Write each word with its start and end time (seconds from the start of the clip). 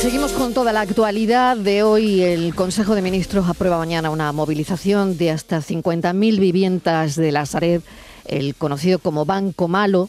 Seguimos 0.00 0.32
con 0.32 0.54
toda 0.54 0.72
la 0.72 0.82
actualidad 0.82 1.56
de 1.56 1.82
hoy. 1.82 2.22
El 2.22 2.54
Consejo 2.54 2.94
de 2.94 3.02
Ministros 3.02 3.48
aprueba 3.48 3.76
mañana 3.76 4.10
una 4.10 4.32
movilización 4.32 5.18
de 5.18 5.32
hasta 5.32 5.58
50.000 5.58 6.38
viviendas 6.38 7.16
de 7.16 7.32
la 7.32 7.44
Sareb, 7.44 7.82
el 8.24 8.54
conocido 8.54 8.98
como 8.98 9.24
Banco 9.24 9.68
Malo, 9.68 10.08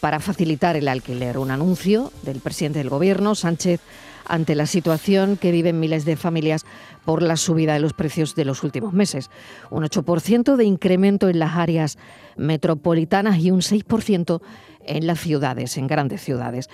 para 0.00 0.18
facilitar 0.18 0.76
el 0.76 0.88
alquiler. 0.88 1.38
Un 1.38 1.50
anuncio 1.50 2.10
del 2.22 2.40
presidente 2.40 2.78
del 2.78 2.88
Gobierno, 2.90 3.34
Sánchez, 3.34 3.80
ante 4.26 4.54
la 4.54 4.66
situación 4.66 5.36
que 5.36 5.52
viven 5.52 5.80
miles 5.80 6.04
de 6.04 6.16
familias 6.16 6.64
por 7.04 7.22
la 7.22 7.36
subida 7.36 7.74
de 7.74 7.80
los 7.80 7.92
precios 7.92 8.34
de 8.34 8.44
los 8.44 8.62
últimos 8.62 8.92
meses. 8.92 9.30
Un 9.70 9.84
8% 9.84 10.56
de 10.56 10.64
incremento 10.64 11.28
en 11.28 11.38
las 11.38 11.56
áreas 11.56 11.98
metropolitanas 12.36 13.38
y 13.38 13.50
un 13.50 13.60
6% 13.60 14.40
en 14.86 15.06
las 15.06 15.20
ciudades, 15.20 15.76
en 15.76 15.86
grandes 15.86 16.22
ciudades. 16.22 16.68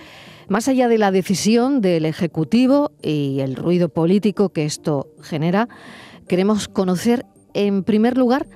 Más 0.47 0.67
allá 0.67 0.87
de 0.87 0.97
la 0.97 1.11
decisión 1.11 1.81
del 1.81 2.05
Ejecutivo 2.05 2.91
y 3.01 3.39
el 3.39 3.55
ruido 3.55 3.89
político 3.89 4.49
que 4.49 4.65
esto 4.65 5.07
genera, 5.21 5.69
queremos 6.27 6.67
conocer, 6.67 7.25
en 7.53 7.83
primer 7.83 8.17
lugar, 8.17 8.47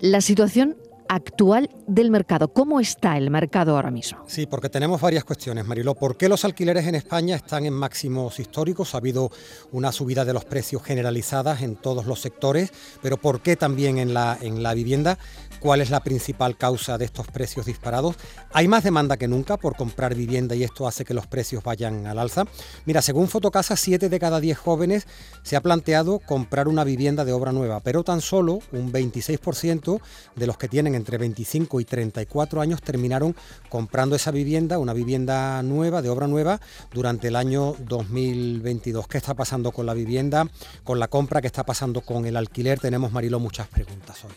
la 0.00 0.20
situación 0.20 0.76
actual 1.08 1.70
del 1.86 2.10
mercado. 2.10 2.52
¿Cómo 2.52 2.80
está 2.80 3.16
el 3.16 3.30
mercado 3.30 3.76
ahora 3.76 3.90
mismo? 3.90 4.18
Sí, 4.26 4.46
porque 4.46 4.68
tenemos 4.68 5.00
varias 5.00 5.24
cuestiones, 5.24 5.66
Mariló. 5.66 5.94
¿Por 5.94 6.16
qué 6.16 6.28
los 6.28 6.44
alquileres 6.44 6.86
en 6.86 6.94
España 6.94 7.36
están 7.36 7.66
en 7.66 7.74
máximos 7.74 8.38
históricos? 8.38 8.94
Ha 8.94 8.98
habido 8.98 9.30
una 9.72 9.92
subida 9.92 10.24
de 10.24 10.32
los 10.32 10.44
precios 10.44 10.82
generalizadas 10.82 11.62
en 11.62 11.76
todos 11.76 12.06
los 12.06 12.20
sectores, 12.20 12.72
pero 13.02 13.16
¿por 13.16 13.40
qué 13.40 13.56
también 13.56 13.98
en 13.98 14.14
la, 14.14 14.38
en 14.40 14.62
la 14.62 14.74
vivienda? 14.74 15.18
¿Cuál 15.60 15.80
es 15.80 15.90
la 15.90 16.00
principal 16.00 16.56
causa 16.56 16.98
de 16.98 17.06
estos 17.06 17.26
precios 17.26 17.66
disparados? 17.66 18.16
Hay 18.52 18.68
más 18.68 18.84
demanda 18.84 19.16
que 19.16 19.26
nunca 19.26 19.56
por 19.56 19.76
comprar 19.76 20.14
vivienda 20.14 20.54
y 20.54 20.62
esto 20.62 20.86
hace 20.86 21.04
que 21.04 21.14
los 21.14 21.26
precios 21.26 21.64
vayan 21.64 22.06
al 22.06 22.18
alza. 22.18 22.44
Mira, 22.84 23.02
según 23.02 23.28
Fotocasa, 23.28 23.76
7 23.76 24.08
de 24.08 24.18
cada 24.18 24.40
10 24.40 24.56
jóvenes 24.58 25.06
se 25.42 25.56
ha 25.56 25.60
planteado 25.60 26.20
comprar 26.20 26.68
una 26.68 26.84
vivienda 26.84 27.24
de 27.24 27.32
obra 27.32 27.52
nueva, 27.52 27.80
pero 27.80 28.04
tan 28.04 28.20
solo 28.20 28.60
un 28.72 28.92
26% 28.92 30.00
de 30.36 30.46
los 30.46 30.58
que 30.58 30.68
tienen 30.68 30.94
entre 30.98 31.16
25 31.16 31.80
y 31.80 31.84
34 31.86 32.60
años 32.60 32.82
terminaron 32.82 33.34
comprando 33.70 34.14
esa 34.14 34.30
vivienda, 34.30 34.78
una 34.78 34.92
vivienda 34.92 35.62
nueva, 35.62 36.02
de 36.02 36.10
obra 36.10 36.26
nueva, 36.26 36.60
durante 36.92 37.28
el 37.28 37.36
año 37.36 37.74
2022. 37.86 39.08
¿Qué 39.08 39.16
está 39.16 39.34
pasando 39.34 39.72
con 39.72 39.86
la 39.86 39.94
vivienda, 39.94 40.46
con 40.84 40.98
la 40.98 41.08
compra? 41.08 41.40
¿Qué 41.40 41.46
está 41.46 41.64
pasando 41.64 42.02
con 42.02 42.26
el 42.26 42.36
alquiler? 42.36 42.78
Tenemos, 42.78 43.12
Marilo, 43.12 43.40
muchas 43.40 43.68
preguntas 43.68 44.24
hoy. 44.24 44.36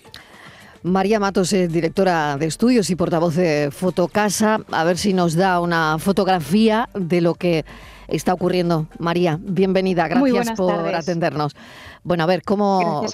María 0.83 1.19
Matos 1.19 1.53
es 1.53 1.71
directora 1.71 2.37
de 2.37 2.47
estudios 2.47 2.89
y 2.89 2.95
portavoz 2.95 3.35
de 3.35 3.69
Fotocasa. 3.71 4.61
A 4.71 4.83
ver 4.83 4.97
si 4.97 5.13
nos 5.13 5.35
da 5.35 5.59
una 5.59 5.97
fotografía 5.99 6.89
de 6.95 7.21
lo 7.21 7.35
que 7.35 7.65
está 8.07 8.33
ocurriendo. 8.33 8.87
María, 8.97 9.39
bienvenida, 9.39 10.07
gracias 10.07 10.51
por 10.57 10.73
atendernos. 10.73 11.55
Bueno, 12.03 12.23
a 12.23 12.25
ver, 12.25 12.41
¿cómo, 12.43 13.05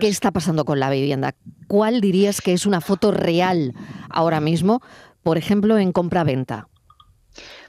¿qué 0.00 0.08
está 0.08 0.30
pasando 0.30 0.64
con 0.64 0.78
la 0.78 0.90
vivienda? 0.90 1.34
¿Cuál 1.66 2.00
dirías 2.00 2.40
que 2.40 2.52
es 2.52 2.66
una 2.66 2.80
foto 2.80 3.10
real 3.10 3.74
ahora 4.08 4.40
mismo, 4.40 4.80
por 5.22 5.38
ejemplo, 5.38 5.78
en 5.78 5.92
compra-venta? 5.92 6.68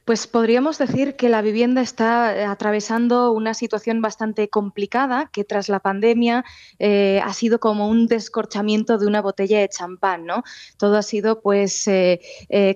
Pues 0.09 0.25
podríamos 0.25 0.79
decir 0.79 1.15
que 1.15 1.29
la 1.29 1.43
vivienda 1.43 1.81
está 1.81 2.35
eh, 2.35 2.43
atravesando 2.43 3.31
una 3.31 3.53
situación 3.53 4.01
bastante 4.01 4.49
complicada 4.49 5.29
que 5.31 5.43
tras 5.43 5.69
la 5.69 5.81
pandemia 5.81 6.43
eh, 6.79 7.21
ha 7.23 7.31
sido 7.33 7.59
como 7.59 7.87
un 7.87 8.07
descorchamiento 8.07 8.97
de 8.97 9.05
una 9.05 9.21
botella 9.21 9.59
de 9.59 9.69
champán, 9.69 10.25
¿no? 10.25 10.41
Todo 10.77 10.97
ha 10.97 11.03
sido 11.03 11.41
pues 11.43 11.87
eh, 11.87 12.21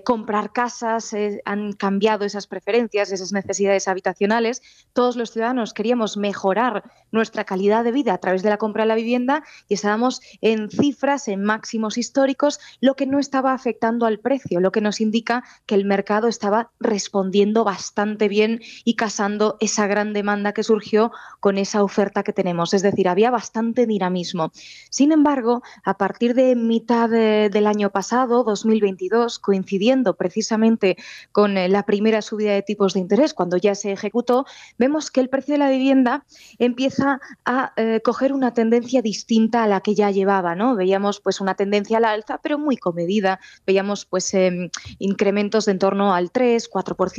comprar 0.04 0.52
casas, 0.52 1.12
han 1.44 1.72
cambiado 1.72 2.24
esas 2.24 2.46
preferencias, 2.46 3.10
esas 3.10 3.32
necesidades 3.32 3.88
habitacionales. 3.88 4.62
Todos 4.92 5.16
los 5.16 5.32
ciudadanos 5.32 5.74
queríamos 5.74 6.16
mejorar 6.16 6.84
nuestra 7.10 7.42
calidad 7.42 7.82
de 7.82 7.90
vida 7.90 8.14
a 8.14 8.18
través 8.18 8.44
de 8.44 8.50
la 8.50 8.58
compra 8.58 8.84
de 8.84 8.88
la 8.90 8.94
vivienda 8.94 9.42
y 9.66 9.74
estábamos 9.74 10.20
en 10.40 10.70
cifras, 10.70 11.26
en 11.26 11.42
máximos 11.42 11.98
históricos, 11.98 12.60
lo 12.80 12.94
que 12.94 13.06
no 13.06 13.18
estaba 13.18 13.54
afectando 13.54 14.06
al 14.06 14.20
precio, 14.20 14.60
lo 14.60 14.70
que 14.70 14.80
nos 14.80 15.00
indica 15.00 15.42
que 15.66 15.74
el 15.74 15.84
mercado 15.84 16.28
estaba 16.28 16.70
respondiendo 16.78 17.23
respondiendo 17.24 17.64
bastante 17.64 18.28
bien 18.28 18.60
y 18.84 18.94
casando 18.96 19.56
esa 19.60 19.86
gran 19.86 20.12
demanda 20.12 20.52
que 20.52 20.62
surgió 20.62 21.10
con 21.40 21.56
esa 21.58 21.82
oferta 21.82 22.22
que 22.22 22.32
tenemos. 22.34 22.74
Es 22.74 22.82
decir, 22.82 23.08
había 23.08 23.30
bastante 23.30 23.86
dinamismo. 23.86 24.52
Sin 24.90 25.10
embargo, 25.10 25.62
a 25.84 25.96
partir 25.96 26.34
de 26.34 26.54
mitad 26.54 27.08
del 27.08 27.66
año 27.66 27.90
pasado, 27.90 28.44
2022, 28.44 29.38
coincidiendo 29.38 30.16
precisamente 30.16 30.96
con 31.32 31.56
eh, 31.56 31.68
la 31.68 31.84
primera 31.84 32.20
subida 32.20 32.52
de 32.52 32.62
tipos 32.62 32.94
de 32.94 33.00
interés, 33.00 33.32
cuando 33.32 33.56
ya 33.56 33.74
se 33.74 33.92
ejecutó, 33.92 34.44
vemos 34.78 35.10
que 35.10 35.20
el 35.20 35.28
precio 35.30 35.54
de 35.54 35.58
la 35.58 35.70
vivienda 35.70 36.24
empieza 36.58 37.20
a 37.46 37.72
eh, 37.76 38.00
coger 38.04 38.32
una 38.32 38.52
tendencia 38.52 39.00
distinta 39.00 39.62
a 39.62 39.66
la 39.66 39.80
que 39.80 39.94
ya 39.94 40.10
llevaba. 40.10 40.54
¿no? 40.54 40.76
Veíamos 40.76 41.20
pues 41.20 41.40
una 41.40 41.54
tendencia 41.54 41.96
a 41.96 42.00
la 42.00 42.10
alza, 42.10 42.38
pero 42.42 42.58
muy 42.58 42.76
comedida. 42.76 43.40
Veíamos 43.66 44.04
pues 44.04 44.34
em, 44.34 44.68
incrementos 44.98 45.64
de 45.66 45.74
en 45.74 45.78
torno 45.78 46.14
al 46.14 46.30
3, 46.30 46.70
4% 46.70 47.13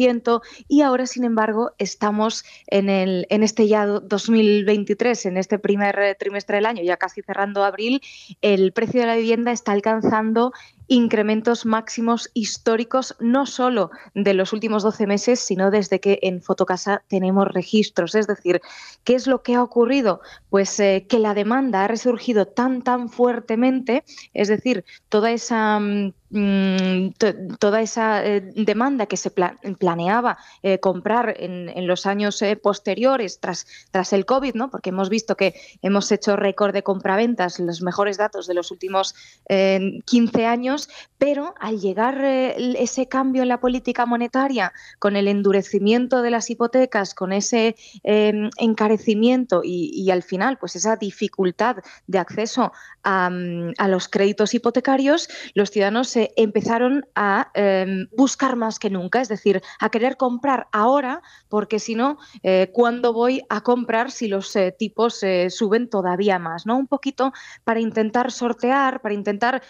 y 0.67 0.81
ahora, 0.81 1.06
sin 1.06 1.23
embargo, 1.23 1.72
estamos 1.78 2.44
en, 2.67 2.89
el, 2.89 3.25
en 3.29 3.44
este 3.44 3.67
ya 3.67 3.85
2023, 3.85 5.25
en 5.25 5.38
este 5.38 5.59
primer 5.59 5.97
eh, 6.00 6.16
trimestre 6.16 6.57
del 6.57 6.66
año, 6.66 6.83
ya 6.83 6.97
casi 6.97 7.22
cerrando 7.22 7.63
abril, 7.63 8.01
el 8.41 8.72
precio 8.73 9.01
de 9.01 9.07
la 9.07 9.16
vivienda 9.16 9.51
está 9.51 9.72
alcanzando 9.72 10.51
incrementos 10.88 11.66
máximos 11.66 12.29
históricos, 12.34 13.16
no 13.19 13.46
solo 13.46 13.91
de 14.13 14.34
los 14.34 14.53
últimos 14.53 14.84
12 14.84 15.07
meses, 15.07 15.40
sino 15.40 15.72
desde 15.72 16.00
que 16.00 16.19
en 16.22 16.41
Fotocasa 16.41 17.03
tenemos 17.07 17.47
registros. 17.47 18.16
Es 18.16 18.28
decir, 18.28 18.62
¿qué 19.03 19.16
es 19.16 19.28
lo 19.28 19.41
que 19.41 19.56
ha 19.56 19.63
ocurrido? 19.63 20.22
Pues 20.50 20.79
eh, 20.79 21.06
que 21.09 21.19
la 21.19 21.34
demanda 21.34 21.84
ha 21.84 21.88
resurgido 21.88 22.45
tan, 22.45 22.81
tan 22.81 23.09
fuertemente, 23.09 24.03
es 24.34 24.47
decir, 24.47 24.85
toda 25.09 25.31
esa... 25.31 25.79
Mm, 25.79 26.13
mm, 26.31 27.13
toda 27.59 27.81
esa 27.81 28.25
eh, 28.25 28.41
demanda 28.56 29.06
que 29.06 29.16
se 29.16 29.31
planeaba 29.31 30.38
eh, 30.63 30.79
comprar 30.79 31.35
en, 31.38 31.88
los 31.88 32.06
años 32.06 32.44
posteriores 32.62 33.40
tras, 33.40 33.68
tras 33.91 34.12
el 34.12 34.25
COVID, 34.25 34.56
¿no? 34.56 34.69
porque 34.69 34.90
hemos 34.90 35.09
visto 35.09 35.38
que 35.38 35.53
hemos 35.81 36.12
hecho 36.12 36.35
récord 36.35 36.74
de 36.74 36.84
compraventas, 36.84 37.59
los 37.59 37.81
mejores 37.81 38.18
datos 38.18 38.47
de 38.47 38.53
los 38.53 38.72
últimos 38.72 39.16
15 39.47 40.45
años, 40.45 40.75
pero 41.18 41.56
al 41.59 41.80
llegar 41.80 42.24
eh, 42.24 42.75
ese 42.78 43.08
cambio 43.08 43.41
en 43.41 43.50
la 43.50 43.59
política 43.59 44.06
monetaria, 44.06 44.74
con 45.00 45.16
el 45.16 45.28
endurecimiento 45.28 46.22
de 46.22 46.30
las 46.30 46.50
hipotecas, 46.50 47.13
con 47.13 47.31
ese 47.31 47.75
em, 48.03 48.50
encarecimiento 48.58 49.62
y, 49.63 50.09
al 50.12 50.24
final, 50.24 50.58
pues 50.58 50.75
esa 50.75 50.96
dificultad 50.97 51.78
de 52.08 52.19
acceso 52.19 52.72
a, 53.03 53.30
mm, 53.30 53.74
los 53.88 54.08
créditos 54.08 54.53
hipotecarios, 54.53 55.30
los 55.53 55.72
ciudadanos 55.72 56.09
se 56.09 56.31
empezaron 56.36 57.06
a 57.16 57.52
em, 57.53 58.07
buscar 58.16 58.56
más 58.56 58.80
que 58.80 58.90
nunca, 58.90 59.22
es 59.22 59.30
decir, 59.30 59.62
a 59.80 59.90
querer 59.90 60.18
comprar 60.18 60.68
ahora, 60.72 61.22
porque 61.50 61.80
si 61.80 61.96
no, 61.96 62.18
eh, 62.44 62.69
¿cuándo 62.74 63.13
voy 63.13 63.42
a 63.50 63.62
comprar 63.62 64.12
si 64.12 64.28
los 64.28 64.56
eh, 64.56 64.75
tipos 64.78 65.24
suben 65.50 65.90
todavía 65.90 66.40
más? 66.40 66.66
¿no? 66.66 66.78
Un 66.78 66.88
poquito 66.88 67.31
para 67.63 67.80
intentar 67.80 68.31
sortear, 68.31 69.02
para 69.02 69.16
intentar 69.16 69.62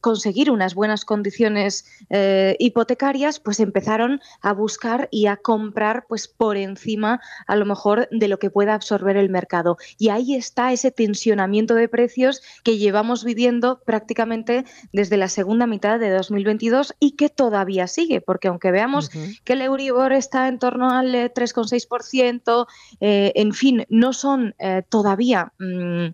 conseguir 0.00 0.19
unas 0.50 0.74
buenas 0.74 1.04
condiciones 1.04 1.84
eh, 2.08 2.56
hipotecarias, 2.58 3.40
pues 3.40 3.60
empezaron 3.60 4.20
a 4.40 4.52
buscar 4.52 5.08
y 5.10 5.26
a 5.26 5.36
comprar 5.36 6.06
pues 6.08 6.28
por 6.28 6.56
encima 6.56 7.20
a 7.46 7.56
lo 7.56 7.66
mejor 7.66 8.08
de 8.10 8.28
lo 8.28 8.38
que 8.38 8.50
pueda 8.50 8.74
absorber 8.74 9.16
el 9.16 9.28
mercado. 9.30 9.76
Y 9.98 10.08
ahí 10.08 10.34
está 10.34 10.72
ese 10.72 10.90
tensionamiento 10.90 11.74
de 11.74 11.88
precios 11.88 12.42
que 12.64 12.78
llevamos 12.78 13.24
viviendo 13.24 13.80
prácticamente 13.84 14.64
desde 14.92 15.16
la 15.16 15.28
segunda 15.28 15.66
mitad 15.66 15.98
de 15.98 16.10
2022 16.10 16.94
y 17.00 17.12
que 17.12 17.28
todavía 17.28 17.86
sigue, 17.86 18.20
porque 18.20 18.48
aunque 18.48 18.70
veamos 18.70 19.10
que 19.44 19.52
el 19.52 19.62
Euribor 19.62 20.12
está 20.12 20.48
en 20.48 20.58
torno 20.58 20.90
al 20.90 21.12
3,6%, 21.12 22.66
eh, 23.00 23.32
en 23.34 23.52
fin, 23.52 23.86
no 23.88 24.12
son 24.12 24.54
eh, 24.58 24.82
todavía 24.88 25.52
mm, 25.58 26.08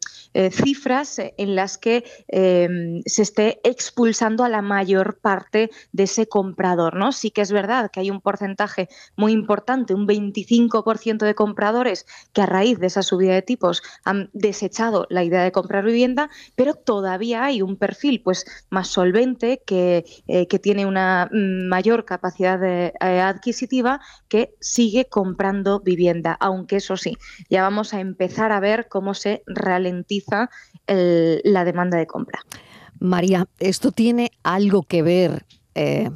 cifras 0.51 1.19
en 1.19 1.57
las 1.57 1.79
que 1.79 2.05
se 2.29 3.23
esté 3.23 3.61
expulsando 3.97 4.45
a 4.45 4.51
la 4.51 4.61
mayor 4.61 5.21
parte 5.23 5.71
de 5.93 6.03
ese 6.03 6.29
comprador, 6.29 6.97
¿no? 6.97 7.13
Sí 7.13 7.31
que 7.31 7.41
es 7.41 7.51
verdad 7.51 7.91
que 7.91 8.01
hay 8.01 8.11
un 8.11 8.21
porcentaje 8.21 8.91
muy 9.17 9.33
importante, 9.33 9.95
un 9.95 10.07
25% 10.07 11.25
de 11.25 11.35
compradores 11.35 12.05
que 12.35 12.43
a 12.43 12.47
raíz 12.47 12.79
de 12.79 12.89
esa 12.89 13.03
subida 13.03 13.33
de 13.33 13.41
tipos 13.41 13.83
han 14.05 14.29
desechado 14.35 15.07
la 15.09 15.25
idea 15.25 15.43
de 15.43 15.51
comprar 15.51 15.83
vivienda, 15.83 16.29
pero 16.57 16.75
todavía 16.75 17.45
hay 17.45 17.63
un 17.63 17.77
perfil 17.77 18.21
pues 18.23 18.45
más 18.69 18.89
solvente 18.89 19.63
que, 19.65 20.05
eh, 20.27 20.47
que 20.47 20.59
tiene 20.59 20.85
una 20.85 21.31
mayor 21.33 22.05
capacidad 22.05 22.63
eh, 22.63 22.93
adquisitiva 23.01 24.03
que 24.29 24.53
sigue 24.61 25.07
comprando 25.07 25.81
vivienda, 25.81 26.37
aunque 26.39 26.77
eso 26.77 26.99
sí, 26.99 27.17
ya 27.49 27.63
vamos 27.63 27.95
a 27.95 28.01
empezar 28.01 28.53
a 28.53 28.61
ver 28.61 28.89
cómo 28.89 29.15
se 29.15 29.43
ralentiza 29.47 30.51
la 30.87 31.65
demanda 31.65 31.99
de 31.99 32.07
compra. 32.07 32.41
María, 33.01 33.47
¿esto 33.59 33.93
tiene 33.93 34.31
algo 34.43 34.83
que 34.83 35.03
ver, 35.03 35.45
eh, 35.75 36.11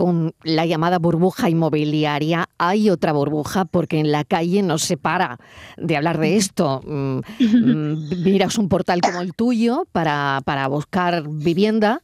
con 0.00 0.34
la 0.44 0.64
llamada 0.64 0.98
burbuja 0.98 1.50
inmobiliaria. 1.50 2.48
Hay 2.56 2.88
otra 2.88 3.12
burbuja 3.12 3.66
porque 3.66 3.98
en 3.98 4.12
la 4.12 4.24
calle 4.24 4.62
no 4.62 4.78
se 4.78 4.96
para 4.96 5.38
de 5.76 5.96
hablar 5.96 6.18
de 6.18 6.36
esto. 6.36 6.80
Mm, 6.86 7.18
mm, 7.38 8.22
miras 8.24 8.56
un 8.56 8.70
portal 8.70 9.00
como 9.02 9.20
el 9.20 9.34
tuyo 9.34 9.86
para, 9.92 10.40
para 10.46 10.68
buscar 10.68 11.28
vivienda. 11.28 12.02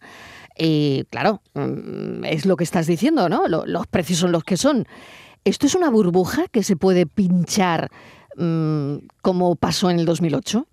Y 0.58 1.04
claro, 1.10 1.40
mm, 1.54 2.24
es 2.24 2.44
lo 2.44 2.56
que 2.56 2.64
estás 2.64 2.86
diciendo, 2.86 3.30
¿no? 3.30 3.44
Los 3.48 3.86
precios 3.86 4.18
son 4.18 4.32
los 4.32 4.44
que 4.44 4.58
son. 4.58 4.86
¿Esto 5.44 5.66
es 5.66 5.74
una 5.74 5.88
burbuja 5.88 6.48
que 6.48 6.62
se 6.62 6.76
puede 6.76 7.06
pinchar 7.06 7.90
como 9.22 9.56
pasó 9.56 9.88
en 9.88 9.98
el 9.98 10.04
2008? 10.04 10.66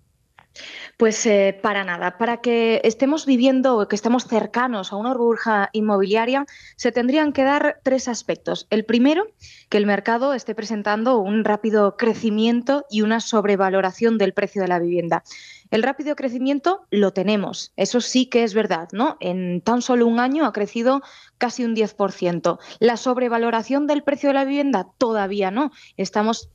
Pues 0.96 1.24
eh, 1.26 1.58
para 1.60 1.84
nada. 1.84 2.18
Para 2.18 2.38
que 2.38 2.80
estemos 2.84 3.26
viviendo 3.26 3.76
o 3.76 3.88
que 3.88 3.96
estemos 3.96 4.26
cercanos 4.26 4.92
a 4.92 4.96
una 4.96 5.12
burbuja 5.12 5.70
inmobiliaria, 5.72 6.46
se 6.76 6.92
tendrían 6.92 7.32
que 7.32 7.42
dar 7.42 7.80
tres 7.82 8.08
aspectos. 8.08 8.66
El 8.70 8.84
primero, 8.84 9.26
que 9.68 9.78
el 9.78 9.86
mercado 9.86 10.34
esté 10.34 10.54
presentando 10.54 11.18
un 11.18 11.44
rápido 11.44 11.96
crecimiento 11.96 12.86
y 12.90 13.02
una 13.02 13.20
sobrevaloración 13.20 14.18
del 14.18 14.32
precio 14.32 14.62
de 14.62 14.68
la 14.68 14.78
vivienda. 14.78 15.24
El 15.70 15.82
rápido 15.82 16.14
crecimiento 16.14 16.86
lo 16.90 17.12
tenemos, 17.12 17.72
eso 17.76 18.00
sí 18.00 18.26
que 18.26 18.44
es 18.44 18.54
verdad, 18.54 18.88
¿no? 18.92 19.16
En 19.18 19.60
tan 19.60 19.82
solo 19.82 20.06
un 20.06 20.20
año 20.20 20.46
ha 20.46 20.52
crecido 20.52 21.02
casi 21.38 21.64
un 21.64 21.74
10%. 21.74 22.58
La 22.78 22.96
sobrevaloración 22.96 23.88
del 23.88 24.04
precio 24.04 24.28
de 24.28 24.34
la 24.34 24.44
vivienda 24.44 24.86
todavía 24.98 25.50
no. 25.50 25.72
Estamos 25.96 26.50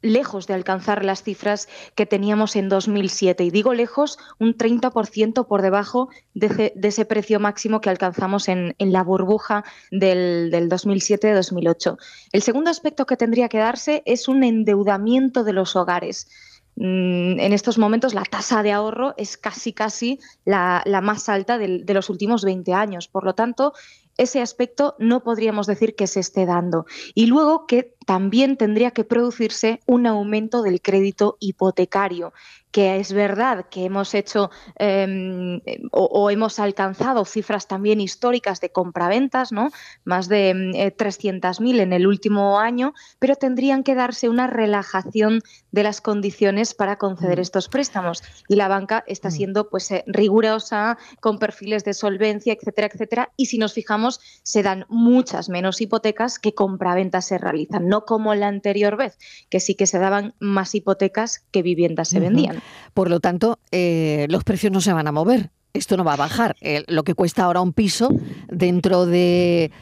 lejos 0.00 0.46
de 0.46 0.54
alcanzar 0.54 1.04
las 1.04 1.22
cifras 1.22 1.68
que 1.94 2.06
teníamos 2.06 2.56
en 2.56 2.68
2007. 2.68 3.44
Y 3.44 3.50
digo 3.50 3.74
lejos, 3.74 4.18
un 4.38 4.56
30% 4.56 5.46
por 5.46 5.62
debajo 5.62 6.08
de, 6.34 6.72
ese 6.82 7.04
precio 7.04 7.40
máximo 7.40 7.80
que 7.80 7.90
alcanzamos 7.90 8.48
en, 8.48 8.74
la 8.78 9.02
burbuja 9.02 9.64
del, 9.90 10.50
del 10.50 10.68
2007-2008. 10.68 11.96
El 12.32 12.42
segundo 12.42 12.70
aspecto 12.70 13.06
que 13.06 13.16
tendría 13.16 13.48
que 13.48 13.58
darse 13.58 14.02
es 14.06 14.28
un 14.28 14.44
endeudamiento 14.44 15.44
de 15.44 15.52
los 15.52 15.76
hogares 15.76 16.28
mm, 16.76 17.40
en 17.40 17.52
estos 17.52 17.78
momentos 17.78 18.14
la 18.14 18.22
tasa 18.22 18.62
de 18.62 18.72
ahorro 18.72 19.14
es 19.16 19.36
casi 19.36 19.72
casi 19.72 20.18
la, 20.44 20.82
más 21.02 21.28
alta 21.28 21.58
de, 21.58 21.82
de, 21.84 21.94
los 21.94 22.10
últimos 22.10 22.44
20 22.44 22.72
años. 22.72 23.08
Por 23.08 23.24
lo 23.24 23.34
tanto, 23.34 23.72
ese 24.18 24.40
aspecto 24.40 24.94
no 24.98 25.22
podríamos 25.22 25.66
decir 25.66 25.94
que 25.94 26.06
se 26.06 26.20
esté 26.20 26.46
dando. 26.46 26.86
Y 27.14 27.26
luego 27.26 27.66
que 27.66 27.94
también 28.06 28.56
tendría 28.56 28.90
que 28.90 29.04
producirse 29.04 29.80
un 29.86 30.06
aumento 30.06 30.62
del 30.62 30.80
crédito 30.80 31.36
hipotecario, 31.40 32.32
que 32.72 32.96
es 32.96 33.12
verdad 33.12 33.66
que 33.70 33.84
hemos 33.84 34.14
hecho 34.14 34.50
em, 34.76 35.60
o, 35.92 36.30
hemos 36.30 36.58
alcanzado 36.58 37.24
cifras 37.26 37.68
también 37.68 38.00
históricas 38.00 38.60
de 38.60 38.70
compraventas, 38.70 39.52
¿no? 39.52 39.70
más 40.04 40.28
de 40.28 40.54
300.000 40.96 41.78
eh, 41.78 41.82
en 41.82 41.92
el 41.92 42.06
último 42.06 42.58
año, 42.58 42.94
pero 43.18 43.36
tendrían 43.36 43.84
que 43.84 43.94
darse 43.94 44.30
una 44.30 44.46
relajación 44.46 45.42
de 45.70 45.82
las 45.82 46.00
condiciones 46.00 46.74
para 46.74 46.96
conceder 46.96 47.38
mm. 47.38 47.42
estos 47.42 47.68
préstamos. 47.68 48.22
Y 48.48 48.56
la 48.56 48.68
banca 48.68 49.04
está 49.06 49.28
mm. 49.28 49.32
siendo 49.32 49.68
pues, 49.68 49.90
eh, 49.90 50.04
rigurosa, 50.06 50.96
con 51.20 51.38
perfiles 51.38 51.84
de 51.84 51.92
solvencia, 51.92 52.54
etcétera, 52.54 52.88
etcétera. 52.90 53.32
Y 53.36 53.46
si 53.46 53.58
nos 53.58 53.74
fijamos, 53.74 54.20
se 54.42 54.62
dan 54.62 54.86
muchas 54.88 55.50
menos 55.50 55.80
hipotecas 55.82 56.38
que 56.38 56.54
compraventas 56.54 57.26
se 57.26 57.36
realizan 57.36 57.88
no 57.92 58.06
como 58.06 58.34
la 58.34 58.48
anterior 58.48 58.96
vez, 58.96 59.18
que 59.50 59.60
sí 59.60 59.74
que 59.74 59.86
se 59.86 59.98
daban 59.98 60.34
más 60.40 60.74
hipotecas 60.74 61.44
que 61.50 61.60
viviendas 61.60 62.08
se 62.08 62.20
vendían. 62.20 62.62
Por 62.94 63.10
lo 63.10 63.20
tanto, 63.20 63.58
eh, 63.70 64.24
los 64.30 64.44
precios 64.44 64.72
no 64.72 64.80
se 64.80 64.94
van 64.94 65.08
a 65.08 65.12
mover. 65.12 65.50
Esto 65.74 65.98
no 65.98 66.02
va 66.02 66.14
a 66.14 66.16
bajar. 66.16 66.56
Eh, 66.62 66.84
lo 66.88 67.04
que 67.04 67.14
cuesta 67.14 67.44
ahora 67.44 67.60
un 67.60 67.74
piso, 67.74 68.08
dentro 68.48 69.04
de 69.04 69.72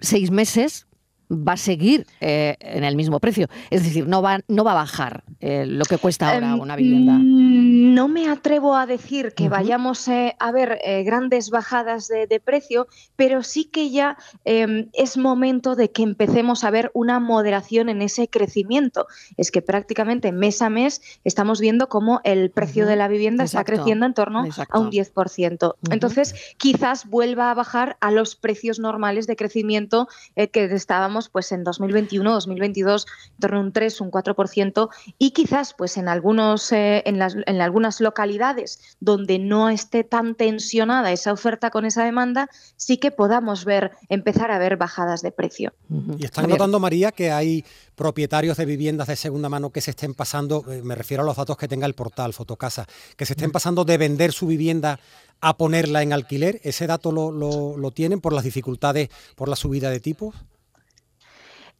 seis 0.00 0.30
meses, 0.30 0.86
va 1.30 1.52
a 1.52 1.56
seguir 1.56 2.06
eh, 2.20 2.56
en 2.60 2.84
el 2.84 2.96
mismo 2.96 3.20
precio. 3.20 3.48
Es 3.70 3.84
decir, 3.84 4.06
no 4.06 4.20
va, 4.22 4.40
no 4.48 4.64
va 4.64 4.72
a 4.72 4.74
bajar 4.74 5.24
lo 5.40 5.84
que 5.86 5.96
cuesta 5.96 6.32
ahora 6.32 6.52
em, 6.52 6.60
una 6.60 6.76
vivienda. 6.76 7.18
No 7.18 8.08
me 8.08 8.28
atrevo 8.28 8.76
a 8.76 8.86
decir 8.86 9.32
que 9.34 9.48
vayamos 9.48 10.06
eh, 10.08 10.36
a 10.38 10.52
ver 10.52 10.78
eh, 10.84 11.02
grandes 11.02 11.50
bajadas 11.50 12.08
de, 12.08 12.40
precio, 12.40 12.86
pero 13.16 13.42
sí 13.42 13.64
que 13.64 13.90
ya 13.90 14.16
em, 14.44 14.88
es 14.92 15.16
momento 15.16 15.76
de 15.76 15.90
que 15.90 16.02
empecemos 16.02 16.64
a 16.64 16.70
ver 16.70 16.90
una 16.94 17.20
moderación 17.20 17.88
en 17.88 18.02
ese 18.02 18.28
crecimiento. 18.28 19.06
Es 19.36 19.50
que 19.50 19.62
prácticamente 19.62 20.32
mes 20.32 20.62
a 20.62 20.70
mes 20.70 21.02
estamos 21.24 21.60
viendo 21.60 21.88
cómo 21.88 22.20
el 22.24 22.50
precio 22.50 22.86
de 22.86 22.96
la 22.96 23.08
vivienda 23.08 23.44
está 23.44 23.64
creciendo 23.64 24.06
en 24.06 24.14
torno 24.14 24.44
a 24.68 24.78
un 24.78 24.90
10%. 24.90 25.74
Entonces, 25.90 26.34
quizás 26.56 27.06
vuelva 27.06 27.50
a 27.50 27.54
bajar 27.54 27.96
a 28.00 28.10
los 28.10 28.36
precios 28.36 28.78
normales 28.78 29.26
de 29.26 29.36
crecimiento 29.36 30.08
eh, 30.36 30.48
que 30.48 30.64
estábamos 30.64 31.19
pues 31.28 31.52
en 31.52 31.64
2021, 31.64 32.32
2022, 32.32 33.06
en 33.34 33.40
torno 33.40 33.58
a 33.58 33.60
un 33.60 33.72
3, 33.72 34.00
un 34.00 34.10
4%, 34.10 34.88
y 35.18 35.30
quizás 35.32 35.74
pues 35.74 35.96
en 35.96 36.08
algunos 36.08 36.72
en, 36.72 37.18
las, 37.18 37.36
en 37.46 37.60
algunas 37.60 38.00
localidades 38.00 38.80
donde 39.00 39.38
no 39.38 39.68
esté 39.68 40.04
tan 40.04 40.34
tensionada 40.34 41.12
esa 41.12 41.32
oferta 41.32 41.70
con 41.70 41.84
esa 41.84 42.04
demanda, 42.04 42.48
sí 42.76 42.98
que 42.98 43.10
podamos 43.10 43.64
ver, 43.64 43.92
empezar 44.08 44.50
a 44.50 44.58
ver 44.58 44.76
bajadas 44.76 45.22
de 45.22 45.32
precio. 45.32 45.72
Y 46.18 46.24
están 46.24 46.48
notando, 46.48 46.80
María, 46.80 47.12
que 47.12 47.30
hay 47.30 47.64
propietarios 47.94 48.56
de 48.56 48.64
viviendas 48.64 49.08
de 49.08 49.16
segunda 49.16 49.48
mano 49.48 49.70
que 49.70 49.80
se 49.80 49.90
estén 49.90 50.14
pasando, 50.14 50.64
eh, 50.70 50.82
me 50.82 50.94
refiero 50.94 51.22
a 51.22 51.26
los 51.26 51.36
datos 51.36 51.56
que 51.56 51.68
tenga 51.68 51.86
el 51.86 51.94
portal 51.94 52.32
Fotocasa, 52.32 52.86
que 53.16 53.26
se 53.26 53.34
estén 53.34 53.50
pasando 53.50 53.84
de 53.84 53.98
vender 53.98 54.32
su 54.32 54.46
vivienda 54.46 55.00
a 55.40 55.56
ponerla 55.56 56.02
en 56.02 56.12
alquiler. 56.12 56.60
¿Ese 56.62 56.86
dato 56.86 57.12
lo, 57.12 57.30
lo 57.30 57.90
tienen 57.90 58.20
por 58.20 58.32
las 58.32 58.44
dificultades, 58.44 59.08
por 59.36 59.48
la 59.48 59.56
subida 59.56 59.90
de 59.90 60.00
tipos? 60.00 60.34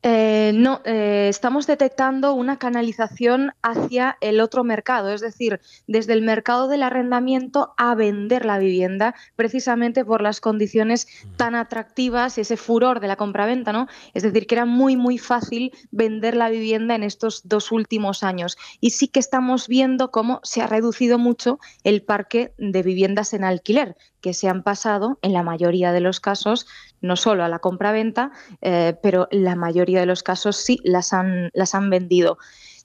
Eh, 0.02 0.52
no, 0.54 0.80
eh, 0.86 1.26
estamos 1.28 1.66
detectando 1.66 2.32
una 2.32 2.58
canalización 2.58 3.52
hacia 3.60 4.16
el 4.22 4.40
otro 4.40 4.64
mercado, 4.64 5.12
es 5.12 5.20
decir, 5.20 5.60
desde 5.86 6.14
el 6.14 6.22
mercado 6.22 6.68
del 6.68 6.82
arrendamiento 6.82 7.74
a 7.76 7.94
vender 7.94 8.46
la 8.46 8.58
vivienda, 8.58 9.14
precisamente 9.36 10.02
por 10.02 10.22
las 10.22 10.40
condiciones 10.40 11.06
tan 11.36 11.54
atractivas, 11.54 12.38
ese 12.38 12.56
furor 12.56 13.00
de 13.00 13.08
la 13.08 13.16
compraventa, 13.16 13.74
¿no? 13.74 13.88
Es 14.14 14.22
decir, 14.22 14.46
que 14.46 14.54
era 14.54 14.64
muy, 14.64 14.96
muy 14.96 15.18
fácil 15.18 15.70
vender 15.90 16.34
la 16.34 16.48
vivienda 16.48 16.94
en 16.94 17.02
estos 17.02 17.46
dos 17.46 17.70
últimos 17.70 18.22
años. 18.22 18.56
Y 18.80 18.90
sí 18.90 19.06
que 19.08 19.20
estamos 19.20 19.68
viendo 19.68 20.10
cómo 20.10 20.40
se 20.44 20.62
ha 20.62 20.66
reducido 20.66 21.18
mucho 21.18 21.58
el 21.84 22.02
parque 22.02 22.54
de 22.56 22.82
viviendas 22.82 23.34
en 23.34 23.44
alquiler, 23.44 23.96
que 24.20 24.34
se 24.34 24.48
han 24.48 24.62
pasado, 24.62 25.18
en 25.22 25.32
la 25.32 25.42
mayoría 25.42 25.92
de 25.92 26.00
los 26.00 26.20
casos, 26.20 26.66
no 27.00 27.16
solo 27.16 27.44
a 27.44 27.48
la 27.48 27.58
compraventa, 27.58 28.30
eh, 28.60 28.96
pero 29.02 29.28
la 29.30 29.56
mayoría 29.56 30.00
de 30.00 30.06
los 30.06 30.22
casos 30.22 30.56
sí 30.56 30.78
las 30.84 31.12
han, 31.12 31.50
las 31.52 31.74
han 31.74 31.90
vendido. 31.90 32.38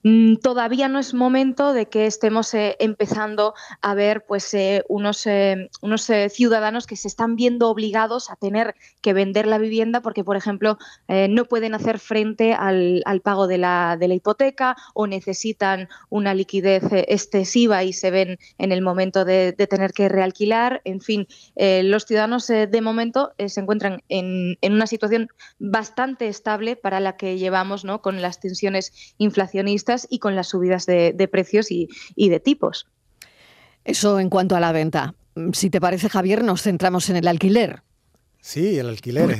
Mm, 0.08 0.36
todavía 0.36 0.88
no 0.88 1.00
es 1.00 1.14
momento 1.14 1.72
de 1.72 1.86
que 1.86 2.06
estemos 2.06 2.54
eh, 2.54 2.76
empezando 2.78 3.54
a 3.82 3.92
ver 3.94 4.24
pues, 4.24 4.54
eh, 4.54 4.84
unos, 4.88 5.26
eh, 5.26 5.68
unos 5.82 6.08
ciudadanos 6.30 6.86
que 6.86 6.94
se 6.94 7.08
están 7.08 7.34
viendo 7.34 7.68
obligados 7.68 8.30
a 8.30 8.36
tener 8.36 8.76
que 9.00 9.12
vender 9.12 9.48
la 9.48 9.58
vivienda 9.58 10.02
porque, 10.02 10.22
por 10.22 10.36
ejemplo, 10.36 10.78
no 11.08 11.44
pueden 11.46 11.74
hacer 11.74 11.98
frente 11.98 12.52
al, 12.52 13.02
pago 13.24 13.48
de 13.48 13.58
la, 13.58 13.96
de 13.98 14.08
la, 14.08 14.14
hipoteca 14.14 14.76
o 14.94 15.06
necesitan 15.06 15.88
una 16.08 16.34
liquidez 16.34 16.84
excesiva 16.92 17.82
y 17.82 17.92
se 17.92 18.10
ven 18.10 18.38
en 18.58 18.72
el 18.72 18.82
momento 18.82 19.24
de, 19.24 19.52
tener 19.52 19.92
que 19.92 20.08
realquilar. 20.08 20.82
En 20.84 21.00
fin, 21.00 21.26
los 21.56 22.04
ciudadanos 22.04 22.46
de 22.46 22.80
momento 22.80 23.32
se 23.44 23.60
encuentran 23.60 24.02
en, 24.08 24.58
en, 24.60 24.72
una 24.72 24.86
situación 24.86 25.28
bastante 25.58 26.28
estable 26.28 26.76
para 26.76 27.00
la 27.00 27.16
que 27.16 27.38
llevamos 27.38 27.84
¿no? 27.84 28.02
con 28.02 28.22
las 28.22 28.40
tensiones 28.40 29.14
inflacionistas 29.18 29.95
y 30.10 30.18
con 30.18 30.34
las 30.36 30.48
subidas 30.48 30.86
de, 30.86 31.28
precios 31.30 31.70
y, 31.70 31.88
y 32.14 32.28
de 32.28 32.40
tipos. 32.40 32.88
Eso 33.84 34.18
en 34.18 34.28
cuanto 34.28 34.56
a 34.56 34.60
la 34.60 34.72
venta. 34.72 35.14
Si 35.52 35.70
te 35.70 35.80
parece, 35.80 36.08
Javier, 36.08 36.42
nos 36.42 36.62
centramos 36.62 37.08
en 37.10 37.16
el 37.16 37.28
alquiler. 37.28 37.82
Sí, 38.46 38.78
el 38.78 38.88
alquiler. 38.88 39.36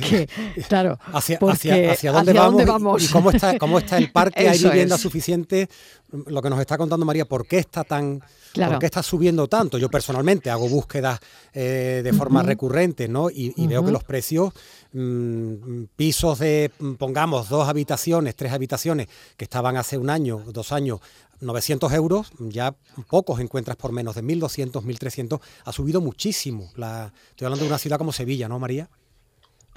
claro. 0.67 0.99
Hacia, 1.13 1.39
hacia, 1.41 2.11
dónde, 2.11 2.65
vamos, 2.65 3.01
Y, 3.01 3.07
cómo, 3.07 3.31
está, 3.31 3.57
cómo 3.57 3.79
está 3.79 3.97
el 3.97 4.11
parque, 4.11 4.49
hay 4.49 4.59
vivienda 4.63 4.97
suficiente. 4.97 5.69
Lo 6.11 6.41
que 6.41 6.49
nos 6.49 6.59
está 6.59 6.77
contando 6.77 7.05
María, 7.05 7.23
¿por 7.23 7.47
qué 7.47 7.57
está 7.57 7.85
tan, 7.85 8.21
¿por 8.57 8.79
qué 8.79 8.85
está 8.85 9.03
subiendo 9.03 9.47
tanto? 9.47 9.77
Yo 9.77 9.89
personalmente 9.89 10.49
hago 10.49 10.67
búsquedas 10.67 11.19
eh, 11.53 12.01
de 12.03 12.13
forma 12.13 12.43
recurrente, 12.43 13.07
¿no? 13.07 13.29
Y, 13.29 13.67
veo 13.67 13.83
que 13.83 13.91
los 13.91 14.03
precios, 14.03 14.53
mm, 14.93 15.83
pisos 15.95 16.39
de, 16.39 16.71
pongamos, 16.97 17.49
dos 17.49 17.67
habitaciones, 17.67 18.35
tres 18.35 18.51
habitaciones, 18.51 19.07
que 19.35 19.45
estaban 19.45 19.77
hace 19.77 19.97
un 19.97 20.09
año, 20.09 20.43
dos 20.47 20.71
años, 20.71 20.99
900 21.39 21.93
euros, 21.93 22.31
ya 22.39 22.75
pocos 23.09 23.39
encuentras 23.39 23.77
por 23.77 23.91
menos 23.91 24.15
de 24.15 24.23
1.200, 24.23 24.83
1.300, 24.83 25.39
ha 25.65 25.71
subido 25.71 26.01
muchísimo. 26.01 26.71
La, 26.75 27.13
estoy 27.29 27.45
hablando 27.45 27.65
de 27.65 27.69
una 27.69 27.77
ciudad 27.77 27.97
como 27.97 28.11
Sevilla, 28.11 28.47
¿no, 28.47 28.59
María? 28.59 28.89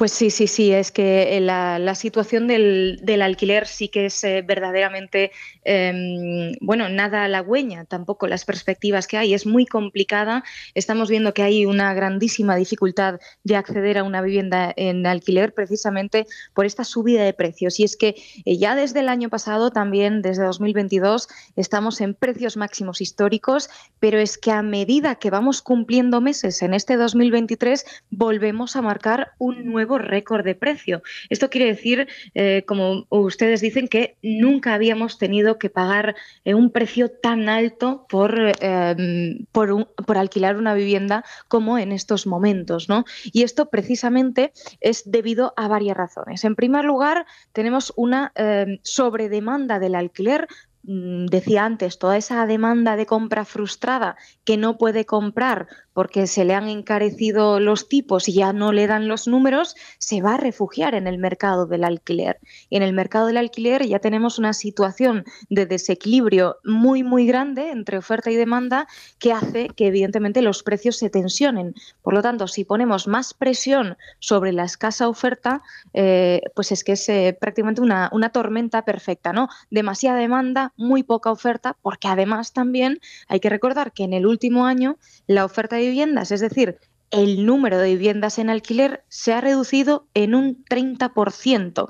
Pues 0.01 0.13
sí, 0.13 0.31
sí, 0.31 0.47
sí, 0.47 0.73
es 0.73 0.93
que 0.93 1.37
eh, 1.37 1.41
la, 1.43 1.95
situación 1.95 2.47
del, 2.47 3.21
alquiler 3.21 3.67
sí 3.67 3.89
que 3.89 4.07
es 4.07 4.25
eh, 4.25 4.41
verdaderamente, 4.41 5.31
em, 5.63 6.55
bueno, 6.63 6.89
nada 6.89 7.25
halagüeña 7.25 7.85
tampoco 7.85 8.27
las 8.27 8.47
perspectivas 8.47 9.07
que 9.07 9.19
hay, 9.19 9.35
es 9.35 9.45
muy 9.45 9.67
complicada. 9.67 10.43
Estamos 10.75 11.11
viendo 11.11 11.35
que 11.35 11.43
hay 11.43 11.67
una 11.67 11.93
grandísima 11.93 12.57
dificultad 12.57 13.21
de 13.45 13.57
acceder 13.57 13.99
a 13.99 14.05
una 14.05 14.23
vivienda 14.23 14.73
en 14.75 15.07
alquiler 15.07 15.53
precisamente 15.53 16.27
por 16.55 16.65
esta 16.65 16.85
subida 16.85 17.23
de 17.23 17.35
precios. 17.35 17.79
Y 17.79 17.85
es 17.85 17.99
que 17.99 18.15
eh, 18.47 18.57
ya 18.57 18.75
desde 18.75 19.01
el 19.01 19.09
año 19.11 19.29
pasado, 19.29 19.71
también 19.71 20.23
desde 20.23 20.45
2022, 20.45 21.29
estamos 21.57 22.01
en 22.01 22.15
precios 22.15 22.57
máximos 22.57 23.03
históricos, 23.03 23.69
pero 23.99 24.19
es 24.19 24.39
que 24.39 24.51
a 24.51 24.63
medida 24.63 25.17
que 25.17 25.29
vamos 25.29 25.61
cumpliendo 25.61 26.23
meses 26.23 26.63
en 26.63 26.73
este 26.73 26.97
2023, 26.97 27.85
volvemos 28.09 28.77
a 28.77 28.81
marcar 28.81 29.33
un 29.37 29.67
nuevo 29.67 29.90
récord 29.99 30.45
de 30.45 30.55
precio. 30.55 31.03
Esto 31.29 31.51
quiere 31.51 31.67
decir, 31.67 32.09
eh, 32.35 32.65
como 32.67 33.07
ustedes 33.09 33.61
dicen, 33.61 33.89
que 33.89 34.17
nunca 34.23 34.75
habíamos 34.75 35.19
tenido 35.19 35.59
que 35.59 35.71
pagar 35.71 36.15
eh, 36.45 36.55
un 36.55 36.71
precio 36.71 37.11
tan 37.11 37.49
alto 37.49 38.07
por, 38.09 38.53
em, 38.61 39.47
por, 39.53 39.87
alquilar 40.17 40.57
una 40.57 40.75
vivienda 40.75 41.25
como 41.49 41.79
en 41.79 41.93
estos 41.93 42.27
momentos. 42.27 42.89
¿no? 42.89 43.05
Y 43.25 43.43
esto 43.43 43.71
precisamente 43.71 44.53
es 44.81 45.11
debido 45.11 45.55
a 45.57 45.69
varias 45.69 45.97
razones. 45.97 46.45
En 46.45 46.57
primer 46.57 46.85
lugar, 46.85 47.27
tenemos 47.53 47.93
una 47.97 48.33
em, 48.35 48.79
sobredemanda 48.83 49.79
del 49.79 49.95
alquiler 49.95 50.49
Mm, 50.83 51.27
decía 51.27 51.67
antes, 51.67 51.99
toda 51.99 52.17
esa 52.17 52.47
demanda 52.47 52.97
de 52.97 53.05
compra 53.05 53.45
frustrada 53.45 54.17
que 54.45 54.57
no 54.57 54.79
puede 54.79 55.05
comprar 55.05 55.69
porque 55.93 56.27
se 56.27 56.45
le 56.45 56.55
han 56.55 56.69
encarecido 56.69 57.61
los 57.61 57.89
tipos 57.89 58.29
y 58.29 58.35
ya 58.35 58.53
no 58.53 58.73
le 58.73 58.87
dan 58.87 59.09
los 59.09 59.27
números, 59.27 59.75
se 59.99 60.23
va 60.23 60.35
a 60.35 60.37
refugiar 60.37 60.95
en 60.95 61.07
el 61.07 61.19
mercado 61.19 61.67
del 61.67 61.85
alquiler. 61.85 62.39
Y 62.69 62.77
en 62.77 62.83
el 62.83 62.93
mercado 62.93 63.27
del 63.27 63.37
alquiler 63.37 63.87
ya 63.87 63.99
tenemos 63.99 64.39
una 64.39 64.53
situación 64.53 65.25
de 65.49 65.67
desequilibrio 65.67 66.59
muy, 66.65 67.03
muy 67.03 67.27
grande 67.27 67.71
entre 67.71 67.99
oferta 67.99 68.31
y 68.31 68.37
demanda 68.37 68.87
que 69.19 69.33
hace 69.33 69.69
que 69.69 69.89
evidentemente 69.89 70.43
los 70.43 70.63
precios 70.63 70.97
se 70.97 71.11
tensionen. 71.11 71.75
Por 72.03 72.15
lo 72.15 72.23
tanto, 72.23 72.47
si 72.47 72.65
ponemos 72.65 73.07
más 73.07 73.35
presión 73.35 73.97
sobre 74.19 74.53
la 74.53 74.65
escasa 74.65 75.09
oferta, 75.09 75.63
eh, 75.93 76.43
pues 76.55 76.73
es 76.73 76.85
que 76.85 76.93
es 76.93 77.09
eh, 77.09 77.37
prácticamente 77.39 77.81
una, 77.81 78.09
una 78.13 78.31
tormenta 78.31 78.85
perfecta, 78.85 79.33
¿no? 79.33 79.49
Demasiada 79.71 80.19
demanda, 80.19 80.73
muy 80.77 81.03
poca 81.03 81.31
oferta, 81.31 81.77
porque 81.83 82.09
además 82.09 82.53
también 82.53 83.01
hay 83.29 83.41
que 83.41 83.51
recordar 83.51 83.93
que 83.93 84.05
en 84.05 84.13
el 84.13 84.27
último 84.27 84.67
año 84.67 84.97
la 85.27 85.45
oferta 85.45 85.80
viviendas, 85.81 86.31
es 86.31 86.41
decir, 86.41 86.79
el 87.11 87.45
número 87.45 87.79
de 87.79 87.89
viviendas 87.89 88.39
en 88.39 88.51
alquiler 88.51 89.05
se 89.09 89.33
ha 89.33 89.41
reducido 89.41 90.07
en 90.15 90.35
un 90.35 90.65
30%. 90.65 91.89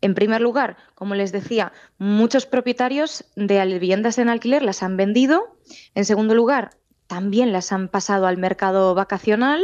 En 0.00 0.14
primer 0.14 0.40
lugar, 0.40 0.76
como 0.94 1.14
les 1.14 1.32
decía, 1.32 1.72
muchos 1.98 2.46
propietarios 2.46 3.24
de 3.34 3.64
viviendas 3.64 4.18
en 4.18 4.28
alquiler 4.28 4.62
las 4.62 4.82
han 4.82 4.96
vendido. 4.96 5.56
En 5.94 6.04
segundo 6.04 6.34
lugar, 6.34 6.70
también 7.06 7.52
las 7.52 7.72
han 7.72 7.88
pasado 7.88 8.26
al 8.26 8.36
mercado 8.36 8.94
vacacional 8.94 9.62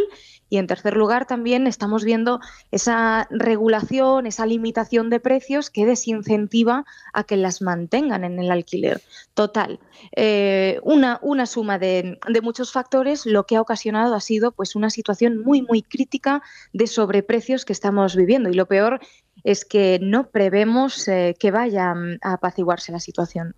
y 0.53 0.59
en 0.59 0.67
tercer 0.67 0.99
lugar, 0.99 1.27
también 1.27 1.67
estamos 1.67 2.05
viendo 2.05 2.39
esa 2.71 3.27
regulación, 3.31 4.27
esa 4.27 4.45
limitación 4.45 5.09
de 5.09 5.19
precios 5.19 5.71
que 5.71 5.87
desincentiva 5.87 6.85
a 7.15 7.25
que 7.25 7.39
las 7.39 7.63
mantengan 7.63 8.23
en 8.23 8.39
el 8.39 8.51
alquiler. 8.51 9.01
Total, 9.33 9.81
eh, 10.15 10.79
una, 10.83 11.19
una, 11.23 11.47
suma 11.47 11.79
de, 11.79 12.19
muchos 12.43 12.71
factores 12.71 13.25
lo 13.25 13.47
que 13.47 13.57
ha 13.57 13.63
ocasionado 13.63 14.15
ha 14.15 14.21
sido 14.21 14.53
pues, 14.53 14.77
una 14.77 14.91
situación 14.91 15.39
muy, 15.39 15.63
muy 15.63 15.81
crítica 15.81 16.43
de 16.75 16.87
sobreprecios 16.87 17.65
que 17.65 17.73
estamos 17.73 18.15
viviendo. 18.15 18.51
Y 18.51 18.53
lo 18.53 18.67
peor 18.67 19.01
es 19.45 19.65
que 19.65 20.01
no 20.03 20.29
prevemos 20.29 21.09
eh, 21.09 21.35
que 21.41 21.51
vaya 21.51 21.95
a 22.21 22.33
apaciguarse 22.35 22.93
la 22.93 23.01
situación. 23.01 23.55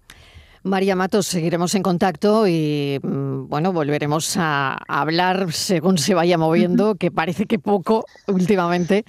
María 0.64 0.96
Matos, 0.96 1.26
seguiremos 1.26 1.74
en 1.74 1.82
contacto 1.82 2.48
y 2.48 2.98
mm, 3.02 3.48
bueno, 3.48 3.74
volveremos 3.74 4.34
a 4.38 4.78
hablar 4.88 5.52
según 5.52 5.98
se 5.98 6.14
vaya 6.14 6.38
moviendo, 6.38 6.94
que 6.94 7.10
parece 7.10 7.44
que 7.44 7.58
poco 7.58 8.06
últimamente 8.26 9.04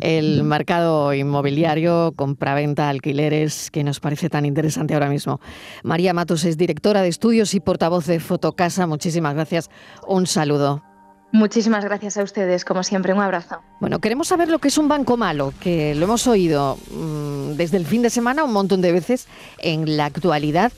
el 0.00 0.44
mercado 0.44 1.12
inmobiliario, 1.12 2.12
compraventa, 2.14 2.88
alquileres, 2.88 3.72
que 3.72 3.82
nos 3.82 3.98
parece 3.98 4.30
tan 4.30 4.46
interesante 4.46 4.94
ahora 4.94 5.08
mismo. 5.08 5.40
María 5.82 6.14
Matos 6.14 6.44
es 6.44 6.56
directora 6.56 7.02
de 7.02 7.08
estudios 7.08 7.52
y 7.54 7.60
portavoz 7.60 8.06
de 8.06 8.20
Fotocasa. 8.20 8.86
Muchísimas 8.86 9.34
gracias. 9.34 9.70
Un 10.06 10.28
saludo. 10.28 10.91
Muchísimas 11.32 11.82
gracias 11.82 12.18
a 12.18 12.22
ustedes, 12.22 12.62
como 12.64 12.82
siempre, 12.82 13.14
un 13.14 13.20
abrazo. 13.20 13.62
Bueno, 13.80 14.00
queremos 14.00 14.28
saber 14.28 14.48
lo 14.48 14.58
que 14.58 14.68
es 14.68 14.76
un 14.76 14.88
banco 14.88 15.16
malo, 15.16 15.54
que 15.60 15.94
lo 15.94 16.04
hemos 16.04 16.26
oído 16.26 16.78
mm, 16.90 17.52
desde 17.56 17.78
el 17.78 17.86
fin 17.86 18.02
de 18.02 18.10
semana 18.10 18.44
un 18.44 18.52
montón 18.52 18.82
de 18.82 18.92
veces 18.92 19.26
en 19.58 19.96
la 19.96 20.04
actualidad 20.04 20.72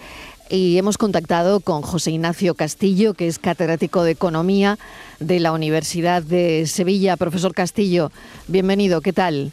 y 0.48 0.78
hemos 0.78 0.96
contactado 0.96 1.58
con 1.58 1.82
José 1.82 2.12
Ignacio 2.12 2.54
Castillo, 2.54 3.14
que 3.14 3.26
es 3.26 3.40
catedrático 3.40 4.04
de 4.04 4.12
Economía 4.12 4.78
de 5.18 5.40
la 5.40 5.50
Universidad 5.50 6.22
de 6.22 6.66
Sevilla. 6.68 7.16
Profesor 7.16 7.52
Castillo, 7.52 8.12
bienvenido, 8.46 9.00
¿qué 9.00 9.12
tal? 9.12 9.52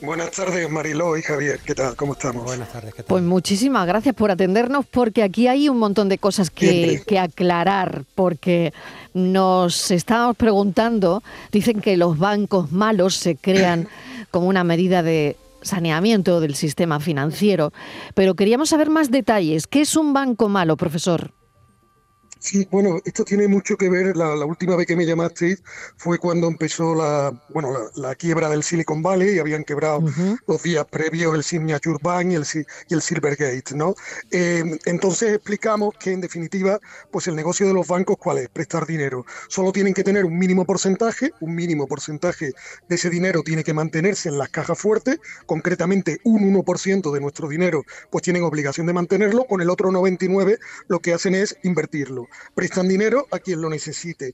Buenas 0.00 0.30
tardes, 0.30 0.70
Mariló 0.70 1.16
y 1.16 1.22
Javier. 1.22 1.58
¿Qué 1.64 1.74
tal? 1.74 1.96
¿Cómo 1.96 2.12
estamos? 2.12 2.44
Buenas 2.44 2.72
tardes. 2.72 2.94
¿qué 2.94 3.02
tal? 3.02 3.06
Pues 3.08 3.22
muchísimas 3.24 3.86
gracias 3.86 4.14
por 4.14 4.30
atendernos 4.30 4.86
porque 4.86 5.22
aquí 5.22 5.48
hay 5.48 5.68
un 5.68 5.78
montón 5.78 6.08
de 6.08 6.18
cosas 6.18 6.50
que, 6.50 7.02
que, 7.06 7.18
aclarar 7.18 8.04
porque 8.14 8.72
nos 9.12 9.90
estábamos 9.90 10.36
preguntando, 10.36 11.22
dicen 11.50 11.80
que 11.80 11.96
los 11.96 12.16
bancos 12.18 12.70
malos 12.70 13.16
se 13.16 13.34
crean 13.36 13.88
como 14.30 14.46
una 14.48 14.62
medida 14.62 15.02
de 15.02 15.36
saneamiento 15.62 16.40
del 16.40 16.54
sistema 16.54 17.00
financiero, 17.00 17.72
pero 18.14 18.34
queríamos 18.34 18.68
saber 18.68 18.90
más 18.90 19.10
detalles. 19.10 19.66
¿Qué 19.66 19.80
es 19.80 19.96
un 19.96 20.12
banco 20.12 20.48
malo, 20.48 20.76
profesor? 20.76 21.32
Sí, 22.40 22.68
bueno, 22.70 23.00
esto 23.04 23.24
tiene 23.24 23.48
mucho 23.48 23.76
que 23.76 23.88
ver, 23.88 24.16
la, 24.16 24.44
última 24.44 24.76
vez 24.76 24.86
que 24.86 24.94
me 24.94 25.04
llamasteis 25.04 25.60
fue 25.96 26.18
cuando 26.18 26.46
empezó 26.46 26.94
la, 26.94 27.32
bueno, 27.52 27.90
la, 27.96 28.14
quiebra 28.14 28.48
del 28.48 28.62
Silicon 28.62 29.02
Valley 29.02 29.34
y 29.34 29.38
habían 29.40 29.64
quebrado 29.64 30.04
los 30.46 30.62
días 30.62 30.86
previos 30.86 31.34
el 31.34 31.42
Signature 31.42 31.98
Bank 32.00 32.30
y 32.30 32.34
el, 32.36 32.44
y 32.88 32.94
el 32.94 33.02
Silvergate, 33.02 33.74
¿no? 33.74 33.94
Eh, 34.30 34.62
entonces 34.86 35.34
explicamos 35.34 35.94
que 35.98 36.12
en 36.12 36.20
definitiva, 36.20 36.78
pues 37.10 37.26
el 37.26 37.34
negocio 37.34 37.66
de 37.66 37.74
los 37.74 37.88
bancos, 37.88 38.16
¿cuál 38.18 38.38
es? 38.38 38.48
Prestar 38.48 38.86
dinero. 38.86 39.26
Solo 39.48 39.72
tienen 39.72 39.92
que 39.92 40.04
tener 40.04 40.24
un 40.24 40.38
mínimo 40.38 40.64
porcentaje, 40.64 41.32
un 41.40 41.56
mínimo 41.56 41.88
porcentaje 41.88 42.52
de 42.88 42.94
ese 42.94 43.10
dinero 43.10 43.42
tiene 43.42 43.64
que 43.64 43.74
mantenerse 43.74 44.28
en 44.28 44.38
las 44.38 44.48
cajas 44.50 44.78
fuertes, 44.78 45.18
concretamente 45.46 46.20
un 46.22 46.54
1% 46.54 47.12
de 47.12 47.20
nuestro 47.20 47.48
dinero, 47.48 47.82
pues 48.10 48.22
tienen 48.22 48.44
obligación 48.44 48.86
de 48.86 48.92
mantenerlo, 48.92 49.44
con 49.44 49.60
el 49.60 49.70
otro 49.70 49.90
99 49.90 50.58
lo 50.86 51.00
que 51.00 51.14
hacen 51.14 51.34
es 51.34 51.56
invertirlo 51.64 52.27
prestan 52.54 52.88
dinero 52.88 53.26
a 53.30 53.38
quien 53.38 53.60
lo 53.60 53.70
necesite. 53.70 54.32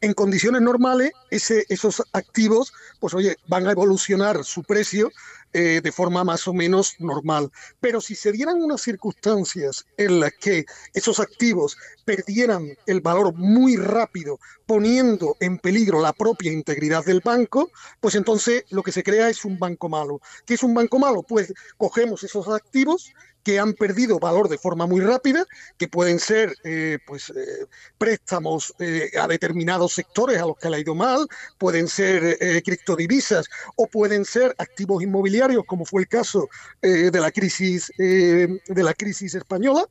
En 0.00 0.14
condiciones 0.14 0.62
normales, 0.62 1.12
ese, 1.30 1.66
esos 1.68 2.02
activos, 2.12 2.72
pues 3.00 3.12
oye, 3.14 3.36
van 3.46 3.66
a 3.66 3.72
evolucionar 3.72 4.44
su 4.44 4.62
precio 4.62 5.10
eh, 5.54 5.80
de 5.82 5.92
forma 5.92 6.24
más 6.24 6.46
o 6.46 6.52
menos 6.52 6.96
normal. 6.98 7.50
Pero 7.80 8.02
si 8.02 8.14
se 8.14 8.32
dieran 8.32 8.62
unas 8.62 8.82
circunstancias 8.82 9.86
en 9.96 10.20
las 10.20 10.32
que 10.34 10.66
esos 10.92 11.20
activos 11.20 11.78
perdieran 12.04 12.76
el 12.84 13.00
valor 13.00 13.32
muy 13.34 13.76
rápido, 13.76 14.38
poniendo 14.66 15.36
en 15.40 15.56
peligro 15.56 16.02
la 16.02 16.12
propia 16.12 16.52
integridad 16.52 17.02
del 17.02 17.22
banco, 17.24 17.70
pues 17.98 18.14
entonces 18.14 18.64
lo 18.68 18.82
que 18.82 18.92
se 18.92 19.02
crea 19.02 19.30
es 19.30 19.46
un 19.46 19.58
banco 19.58 19.88
malo. 19.88 20.20
¿Qué 20.44 20.52
es 20.52 20.62
un 20.62 20.74
banco 20.74 20.98
malo? 20.98 21.22
Pues 21.22 21.54
cogemos 21.78 22.22
esos 22.24 22.46
activos, 22.48 23.14
que 23.48 23.58
han 23.58 23.72
perdido 23.72 24.18
valor 24.18 24.50
de 24.50 24.58
forma 24.58 24.86
muy 24.86 25.00
rápida, 25.00 25.46
que 25.78 25.88
pueden 25.88 26.18
ser 26.18 26.54
eh, 26.64 26.98
pues, 27.06 27.30
eh, 27.30 27.64
préstamos 27.96 28.74
eh, 28.78 29.10
a 29.18 29.26
determinados 29.26 29.94
sectores 29.94 30.38
a 30.38 30.44
los 30.44 30.58
que 30.58 30.68
le 30.68 30.76
ha 30.76 30.80
ido 30.80 30.94
mal, 30.94 31.26
pueden 31.56 31.88
ser 31.88 32.36
criptodivisas 32.62 33.46
o 33.76 33.86
pueden 33.86 34.26
ser 34.26 34.54
activos 34.58 35.02
inmobiliarios, 35.02 35.64
como 35.64 35.86
fue 35.86 36.02
el 36.02 36.08
caso 36.08 36.50
de 36.82 37.10
la 37.10 37.30
crisis 37.30 37.90
de 37.96 38.60
la 38.82 38.92
crisis 38.92 39.34
española. 39.34 39.88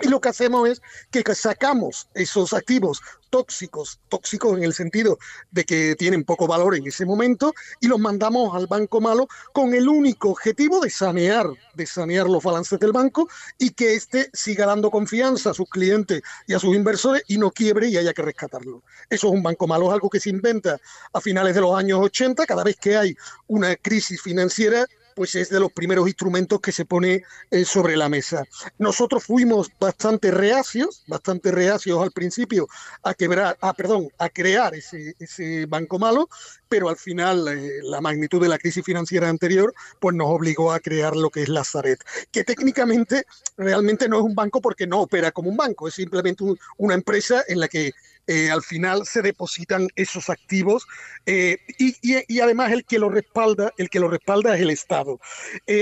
Y 0.00 0.08
lo 0.08 0.20
que 0.20 0.28
hacemos 0.28 0.68
es 0.68 0.82
que 1.10 1.22
sacamos 1.34 2.08
esos 2.14 2.52
activos 2.52 3.00
tóxicos, 3.30 3.98
tóxicos 4.08 4.56
en 4.56 4.64
el 4.64 4.72
sentido 4.72 5.18
de 5.50 5.64
que 5.64 5.96
tienen 5.96 6.24
poco 6.24 6.46
valor 6.46 6.76
en 6.76 6.86
ese 6.86 7.04
momento, 7.04 7.54
y 7.80 7.88
los 7.88 7.98
mandamos 7.98 8.54
al 8.54 8.66
banco 8.66 9.00
malo 9.00 9.26
con 9.52 9.74
el 9.74 9.88
único 9.88 10.30
objetivo 10.30 10.80
de 10.80 10.90
sanear, 10.90 11.46
de 11.74 11.86
sanear 11.86 12.28
los 12.28 12.42
balances 12.42 12.78
del 12.78 12.92
banco 12.92 13.28
y 13.58 13.70
que 13.70 13.94
éste 13.94 14.30
siga 14.32 14.66
dando 14.66 14.90
confianza 14.90 15.50
a 15.50 15.54
sus 15.54 15.68
clientes 15.68 16.22
y 16.46 16.54
a 16.54 16.58
sus 16.58 16.74
inversores 16.74 17.22
y 17.26 17.38
no 17.38 17.50
quiebre 17.50 17.88
y 17.88 17.96
haya 17.96 18.14
que 18.14 18.22
rescatarlo. 18.22 18.82
Eso 19.10 19.28
es 19.28 19.32
un 19.32 19.42
banco 19.42 19.66
malo, 19.66 19.86
es 19.86 19.94
algo 19.94 20.10
que 20.10 20.20
se 20.20 20.30
inventa 20.30 20.78
a 21.12 21.20
finales 21.20 21.54
de 21.54 21.60
los 21.60 21.76
años 21.76 22.00
80, 22.00 22.46
cada 22.46 22.64
vez 22.64 22.76
que 22.76 22.96
hay 22.96 23.16
una 23.46 23.76
crisis 23.76 24.20
financiera 24.20 24.86
pues 25.16 25.34
es 25.34 25.48
de 25.48 25.58
los 25.58 25.72
primeros 25.72 26.06
instrumentos 26.06 26.60
que 26.60 26.72
se 26.72 26.84
pone 26.84 27.24
eh, 27.50 27.64
sobre 27.64 27.96
la 27.96 28.10
mesa. 28.10 28.44
Nosotros 28.78 29.24
fuimos 29.24 29.70
bastante 29.80 30.30
reacios, 30.30 31.02
bastante 31.06 31.50
reacios 31.50 32.02
al 32.02 32.12
principio 32.12 32.68
a 33.02 33.14
quebrar, 33.14 33.56
ah, 33.62 33.72
perdón, 33.72 34.10
a 34.18 34.28
crear 34.28 34.74
ese, 34.74 35.64
banco 35.66 35.98
malo, 35.98 36.28
pero 36.68 36.90
al 36.90 36.96
final 36.96 37.48
eh, 37.48 37.80
la 37.82 38.02
magnitud 38.02 38.42
de 38.42 38.48
la 38.48 38.58
crisis 38.58 38.84
financiera 38.84 39.30
anterior 39.30 39.72
pues 40.00 40.14
nos 40.14 40.28
obligó 40.28 40.70
a 40.70 40.80
crear 40.80 41.16
lo 41.16 41.30
que 41.30 41.42
es 41.42 41.48
la 41.48 41.64
Zaret, 41.64 42.04
que 42.30 42.44
técnicamente 42.44 43.24
realmente 43.56 44.10
no 44.10 44.18
es 44.18 44.22
un 44.22 44.34
banco 44.34 44.60
porque 44.60 44.86
no 44.86 45.00
opera 45.00 45.32
como 45.32 45.48
un 45.48 45.56
banco, 45.56 45.88
es 45.88 45.94
simplemente 45.94 46.44
una 46.76 46.94
empresa 46.94 47.42
en 47.48 47.60
la 47.60 47.68
que 47.68 47.92
eh, 48.26 48.50
al 48.50 48.62
final 48.62 49.06
se 49.06 49.22
depositan 49.22 49.88
esos 49.94 50.30
activos 50.30 50.86
eh, 51.26 51.58
y, 51.78 52.40
además 52.40 52.72
el 52.72 52.84
que 52.84 52.98
lo 52.98 53.08
respalda, 53.08 53.72
el 53.78 53.88
que 53.88 54.00
lo 54.00 54.08
respalda 54.08 54.54
es 54.54 54.62
el 54.62 54.70
Estado. 54.70 55.20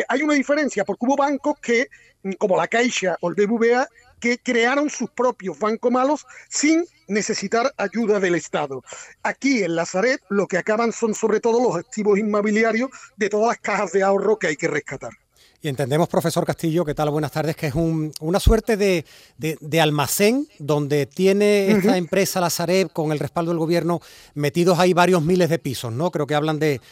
hay 0.09 0.23
una 0.23 0.35
diferencia 0.35 0.85
porque 0.85 1.07
hubo 1.07 1.17
bancos 1.17 1.59
que, 1.61 1.89
como 2.39 2.57
la 2.57 2.69
Caixa 2.69 3.17
o 3.21 3.31
el 3.31 3.35
BBVA, 3.35 3.89
que 4.21 4.39
crearon 4.39 4.89
sus 4.89 5.11
propios 5.11 5.59
bancos 5.59 5.93
malos 5.93 6.27
sin 6.49 6.85
necesitar 7.09 7.75
ayuda 7.77 8.21
del 8.21 8.35
Estado. 8.35 8.83
Aquí 9.23 9.63
en 9.63 9.77
Lazaret 9.77 10.21
lo 10.31 10.47
que 10.47 10.57
acaban 10.57 10.93
son 10.93 11.15
sobre 11.15 11.41
todo 11.41 11.63
los 11.63 11.77
activos 11.77 12.19
inmobiliarios 12.19 12.91
de 13.17 13.29
todas 13.29 13.49
las 13.49 13.59
cajas 13.59 13.93
de 13.93 14.03
ahorro 14.03 14.39
que 14.39 14.47
hay 14.47 14.57
que 14.57 14.69
rescatar. 14.69 15.13
Y 15.65 15.69
entendemos, 15.69 16.11
profesor 16.11 16.45
Castillo, 16.45 16.85
¿qué 16.85 16.95
tal? 16.95 17.09
Buenas 17.09 17.33
tardes, 17.33 17.57
que 17.57 17.69
es 17.69 17.75
una 17.75 18.39
suerte 18.39 18.77
de, 18.77 19.81
almacén 19.81 20.47
donde 20.59 21.07
tiene 21.07 21.71
esta 21.71 21.97
empresa, 21.97 22.39
la 22.39 22.51
Sareb, 22.51 22.93
con 22.93 23.13
el 23.13 23.19
respaldo 23.19 23.51
del 23.51 23.59
gobierno, 23.59 24.03
metidos 24.35 24.79
ahí 24.79 24.93
varios 24.93 25.23
miles 25.23 25.49
de 25.49 25.59
pisos, 25.59 25.91
¿no? 25.91 26.11
Creo 26.11 26.27
que 26.27 26.35
hablan 26.35 26.59
de, 26.59 26.83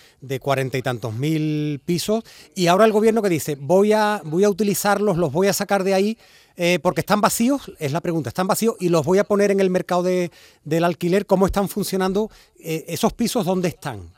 cuarenta 0.41 0.79
y 0.79 0.83
tantos 0.83 1.13
mil 1.13 1.83
pisos. 1.85 2.25
Y 2.55 2.69
ahora 2.69 2.87
el 2.87 2.93
gobierno 2.93 3.21
que 3.21 3.29
dice, 3.29 3.59
voy 3.61 3.93
a, 3.93 4.23
voy 4.25 4.45
a 4.45 4.49
utilizarlos, 4.49 5.19
los 5.19 5.31
voy 5.31 5.49
a 5.49 5.53
sacar 5.53 5.85
de 5.85 5.93
ahí, 5.93 6.19
eh, 6.57 6.79
porque 6.83 7.03
están 7.03 7.21
vacíos, 7.21 7.71
es 7.79 7.93
la 7.93 8.01
pregunta, 8.01 8.31
están 8.31 8.47
vacíos 8.47 8.77
y 8.81 8.89
los 8.89 9.05
voy 9.05 9.19
a 9.19 9.25
poner 9.25 9.51
en 9.51 9.61
el 9.61 9.69
mercado 9.69 10.03
del 10.03 10.85
alquiler. 10.85 11.27
¿Cómo 11.27 11.45
están 11.45 11.69
funcionando 11.69 12.31
eh, 12.59 12.87
esos 12.89 13.13
pisos? 13.13 13.45
¿Dónde 13.45 13.69
están? 13.69 14.11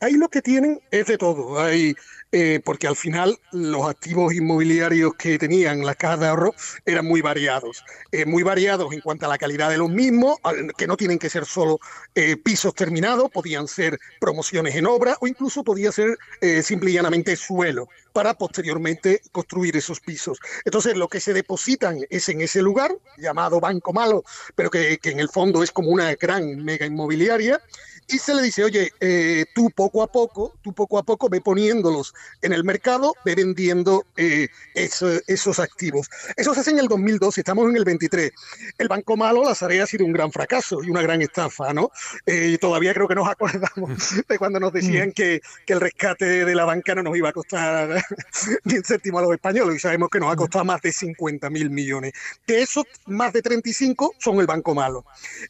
Ahí, 0.00 0.12
lo 0.12 0.28
que 0.28 0.42
tienen 0.42 0.80
es 0.90 1.06
de 1.06 1.18
todo. 1.18 1.60
Hay 1.60 1.94
eh, 2.36 2.60
porque 2.64 2.88
al 2.88 2.96
final 2.96 3.38
los 3.52 3.88
activos 3.88 4.34
inmobiliarios 4.34 5.14
que 5.14 5.38
tenían 5.38 5.86
las 5.86 5.94
cajas 5.94 6.18
de 6.18 6.26
ahorro 6.26 6.52
eran 6.84 7.06
muy 7.06 7.20
variados, 7.20 7.84
eh, 8.10 8.26
muy 8.26 8.42
variados 8.42 8.92
en 8.92 9.00
cuanto 9.02 9.26
a 9.26 9.28
la 9.28 9.38
calidad 9.38 9.70
de 9.70 9.78
los 9.78 9.88
mismos, 9.88 10.38
que 10.76 10.88
no 10.88 10.96
tienen 10.96 11.20
que 11.20 11.30
ser 11.30 11.44
solo 11.44 11.78
eh, 12.16 12.36
pisos 12.36 12.74
terminados, 12.74 13.30
podían 13.30 13.68
ser 13.68 14.00
promociones 14.18 14.74
en 14.74 14.84
obra 14.86 15.16
o 15.20 15.28
incluso 15.28 15.62
podía 15.62 15.92
ser 15.92 16.18
simple 16.64 16.90
y 16.90 16.94
llanamente 16.94 17.36
suelo 17.36 17.88
para 18.12 18.34
posteriormente 18.34 19.22
construir 19.30 19.76
esos 19.76 20.00
pisos. 20.00 20.38
Entonces 20.64 20.96
lo 20.96 21.06
que 21.06 21.20
se 21.20 21.32
depositan 21.32 22.00
es 22.10 22.28
en 22.28 22.40
ese 22.40 22.62
lugar, 22.62 22.96
llamado 23.16 23.60
Banco 23.60 23.92
Malo, 23.92 24.24
pero 24.56 24.70
que, 24.70 24.98
que 24.98 25.10
en 25.10 25.20
el 25.20 25.28
fondo 25.28 25.62
es 25.62 25.70
como 25.70 25.90
una 25.90 26.12
gran 26.14 26.64
mega 26.64 26.84
inmobiliaria, 26.84 27.60
y 28.08 28.18
se 28.18 28.34
le 28.34 28.42
dice, 28.42 28.64
oye, 28.64 28.92
eh, 29.00 29.46
tú 29.54 29.70
poco 29.70 30.02
a 30.02 30.10
poco, 30.10 30.54
tú 30.62 30.72
poco 30.72 30.98
a 30.98 31.02
poco 31.02 31.28
ve 31.28 31.40
poniéndolos 31.40 32.14
en 32.42 32.52
el 32.52 32.64
mercado, 32.64 33.14
ve 33.24 33.34
vendiendo 33.34 34.06
eh, 34.16 34.48
esos 34.74 35.58
activos. 35.58 36.10
Eso 36.36 36.54
se 36.54 36.60
hace 36.60 36.70
en 36.70 36.80
el 36.80 36.88
2012, 36.88 37.40
estamos 37.40 37.68
en 37.68 37.76
el 37.76 37.84
23. 37.84 38.30
El 38.78 38.88
Banco 38.88 39.16
Malo, 39.16 39.44
la 39.44 39.54
Sarea 39.54 39.84
ha 39.84 39.86
sido 39.86 40.04
un 40.04 40.12
gran 40.12 40.30
fracaso 40.32 40.82
y 40.82 40.90
una 40.90 41.02
gran 41.02 41.22
estafa, 41.22 41.72
¿no? 41.72 41.90
Eh, 42.26 42.58
todavía 42.60 42.92
creo 42.92 43.08
que 43.08 43.14
nos 43.14 43.28
acordamos 43.28 43.98
de 44.28 44.38
cuando 44.38 44.60
nos 44.60 44.72
decían 44.72 45.12
que, 45.12 45.40
que, 45.66 45.72
el 45.72 45.80
rescate 45.80 46.44
de 46.44 46.54
la 46.54 46.64
banca 46.64 46.94
no 46.94 47.02
nos 47.02 47.16
iba 47.16 47.30
a 47.30 47.32
costar 47.32 48.04
ni 48.64 48.76
un 48.76 48.84
céntimo 48.84 49.18
a 49.18 49.22
los 49.22 49.32
españoles 49.32 49.76
y 49.76 49.78
sabemos 49.80 50.10
que 50.10 50.20
nos 50.20 50.32
ha 50.32 50.36
costado 50.36 50.64
más 50.64 50.82
de 50.82 50.92
50 50.92 51.48
mil 51.50 51.70
millones. 51.70 52.12
De 52.46 52.62
esos, 52.62 52.84
más 53.06 53.32
de 53.32 53.42
35 53.42 54.14
son 54.18 54.40
el 54.40 54.46
Banco 54.46 54.74
Malo. 54.74 55.04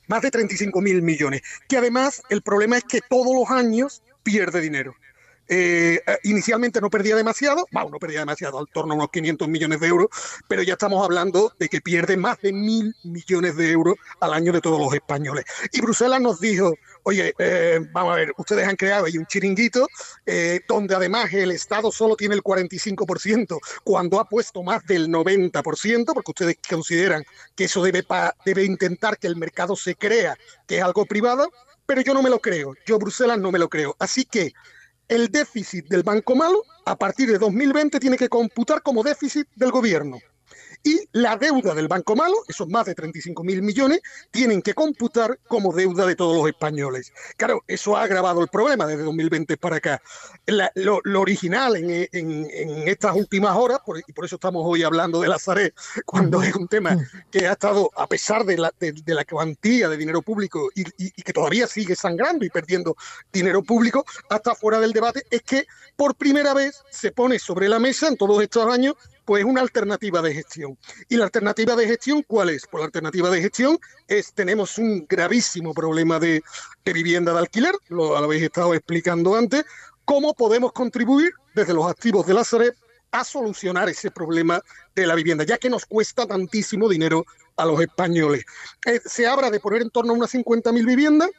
Más 0.07 0.23
de 0.23 0.31
35 0.31 0.81
mil 0.81 1.03
millones. 1.03 1.43
Que 1.69 1.79
además 1.79 2.23
el 2.31 2.43
problema 2.45 2.77
es 2.77 2.85
que 2.85 3.01
todos 3.01 3.35
los 3.35 3.51
años 3.51 4.03
pierde 4.23 4.61
dinero. 4.61 4.95
Eh, 5.47 6.01
eh, 6.07 6.19
inicialmente 6.23 6.81
no 6.81 6.89
perdía 6.89 7.17
demasiado, 7.17 7.67
bueno, 7.71 7.91
no 7.91 7.99
perdía 7.99 8.21
demasiado, 8.21 8.59
al 8.59 8.67
torno 8.69 8.95
a 8.95 8.97
unos 8.97 9.11
500 9.11 9.47
millones 9.47 9.79
de 9.81 9.89
euros, 9.89 10.09
pero 10.49 10.63
ya 10.63 10.73
estamos 10.73 11.05
hablando 11.05 11.53
de 11.59 11.69
que 11.69 11.83
pierde 11.83 12.17
más 12.17 12.41
de 12.41 12.53
mil 12.55 12.97
millones 13.05 13.55
de 13.57 13.71
euros 13.71 13.97
al 14.21 14.33
año 14.33 14.53
de 14.53 14.63
todos 14.63 14.81
los 14.81 14.95
españoles. 14.95 15.45
Y 15.71 15.83
Bruselas 15.83 16.21
nos 16.23 16.41
dijo, 16.41 16.75
oye, 17.03 17.35
eh, 17.39 17.81
vamos 17.93 18.15
a 18.15 18.17
ver, 18.17 18.33
ustedes 18.39 18.67
han 18.67 18.77
creado 18.77 19.05
ahí 19.05 19.19
un 19.19 19.27
chiringuito 19.27 19.87
donde 20.67 20.95
además 20.95 21.33
el 21.35 21.51
Estado 21.51 21.93
solo 21.93 22.17
tiene 22.17 22.35
el 22.35 22.43
45% 22.43 23.59
cuando 23.83 24.21
ha 24.21 24.29
puesto 24.29 24.63
más 24.63 24.85
del 24.87 25.09
90%, 25.09 26.15
porque 26.15 26.31
ustedes 26.31 26.57
consideran 26.67 27.25
que 27.55 27.65
eso 27.65 27.83
debe, 27.83 28.05
debe 28.47 28.65
intentar 28.65 29.19
que 29.19 29.27
el 29.27 29.37
mercado 29.37 29.77
se 29.77 29.95
crea 29.95 30.39
que 30.67 30.79
es 30.79 30.83
algo 30.83 31.05
privado, 31.05 31.51
pero 31.87 32.01
yo 32.01 32.15
no 32.15 32.23
me 32.23 32.31
lo 32.31 32.41
creo, 32.41 32.75
yo 32.87 32.99
Bruselas 32.99 33.39
no 33.39 33.53
me 33.53 33.59
lo 33.59 33.69
creo. 33.69 33.97
Así 33.99 34.25
que 34.25 34.53
el 35.09 35.29
déficit 35.29 35.87
del 35.89 36.03
Banco 36.03 36.35
Malo 36.35 36.63
a 36.87 36.97
partir 36.97 37.31
de 37.31 37.39
2020 37.39 38.01
tiene 38.01 38.17
que 38.17 38.29
computar 38.29 38.83
como 38.83 39.03
déficit 39.03 39.47
del 39.57 39.71
gobierno 39.71 40.19
y 40.85 41.09
la 41.13 41.37
deuda 41.37 41.75
del 41.75 41.89
Banco 41.89 42.15
Malo, 42.15 42.37
esos 42.47 42.69
más 42.69 42.85
de 42.85 42.95
35 42.95 43.43
mil 43.43 43.63
millones, 43.63 44.03
tienen 44.31 44.61
que 44.61 44.75
computar 44.75 45.39
como 45.49 45.73
deuda 45.73 46.07
de 46.07 46.15
todos 46.15 46.37
los 46.37 46.47
españoles. 46.47 47.13
Claro, 47.39 47.65
eso 47.67 47.97
ha 47.97 48.03
agravado 48.03 48.43
el 48.43 48.49
problema 48.49 48.87
desde 48.87 49.03
2020 49.03 49.57
para 49.57 49.77
acá. 49.77 50.03
lo, 50.47 51.01
original 51.19 51.77
en, 51.77 52.47
estas 52.87 53.17
últimas 53.17 53.57
horas, 53.57 53.79
y 54.07 54.13
por 54.13 54.27
eso 54.27 54.37
estamos 54.37 54.63
hoy 54.67 54.83
hablando 54.83 55.21
de 55.21 55.29
la 55.29 55.39
Zaret, 55.39 55.75
cuando 56.05 56.43
es 56.43 56.55
un 56.55 56.69
tema 56.69 56.97
que 57.31 57.49
ha 57.49 57.53
estado, 57.53 57.91
a 57.97 58.07
pesar 58.07 58.45
de 58.45 58.59
la, 58.59 59.25
cuantía 59.25 59.89
de 59.89 59.97
dinero 59.97 60.21
público 60.21 60.71
y 60.75 60.85
que 61.11 61.33
todavía 61.33 61.67
sigue 61.67 61.97
sangrando 61.97 62.45
y 62.45 62.51
perdiendo 62.51 62.95
dinero 63.33 63.63
público, 63.63 64.05
hasta 64.29 64.55
fuera 64.55 64.81
del 64.81 64.93
debate, 64.93 65.25
es 65.31 65.43
que 65.43 65.67
por 65.97 66.15
primera 66.15 66.53
vez 66.53 66.83
se 66.91 67.11
pone 67.11 67.39
sobre 67.39 67.71
la 67.71 67.79
mesa 67.79 68.09
en 68.09 68.19
todos 68.19 68.43
estos 68.43 68.71
años 68.71 68.95
pues 69.25 69.45
una 69.45 69.61
alternativa 69.61 70.21
de 70.23 70.35
gestión. 70.35 70.79
¿Y 71.09 71.17
la 71.17 71.25
alternativa 71.25 71.75
de 71.77 71.87
gestión 71.87 72.23
cuál 72.27 72.51
es? 72.51 72.67
Pues 72.71 72.81
la 72.81 72.87
alternativa 72.87 73.31
de 73.31 73.41
gestión 73.41 73.79
es, 74.07 74.33
tenemos 74.33 74.79
un 74.79 75.07
gravísimo 75.09 75.73
problema 75.73 76.19
de, 76.19 76.43
vivienda 76.85 77.33
de 77.33 77.39
alquiler, 77.39 77.75
lo 77.89 78.17
habéis 78.17 78.43
estado 78.43 78.75
explicando 78.75 79.35
antes, 79.35 79.65
cómo 80.05 80.35
podemos 80.35 80.73
contribuir 80.73 81.33
desde 81.55 81.75
los 81.75 81.87
activos 81.87 82.27
de 82.27 82.35
la 82.35 82.45
Sareb 82.45 82.75
a 83.13 83.25
solucionar 83.25 83.89
ese 83.89 84.11
problema 84.11 84.61
de 84.95 85.07
la 85.07 85.15
vivienda, 85.15 85.45
ya 85.45 85.57
que 85.57 85.71
nos 85.71 85.87
cuesta 85.87 86.27
tantísimo 86.27 86.89
dinero 86.89 87.25
a 87.57 87.65
los 87.65 87.81
españoles. 87.81 88.45
Eh, 88.87 89.01
se 89.05 89.27
habla 89.27 89.51
de 89.51 89.61
poner 89.61 89.83
en 89.83 89.91
torno 89.91 90.13
a 90.13 90.17
unas 90.17 90.35
50.000 90.35 90.85
viviendas, 90.85 91.31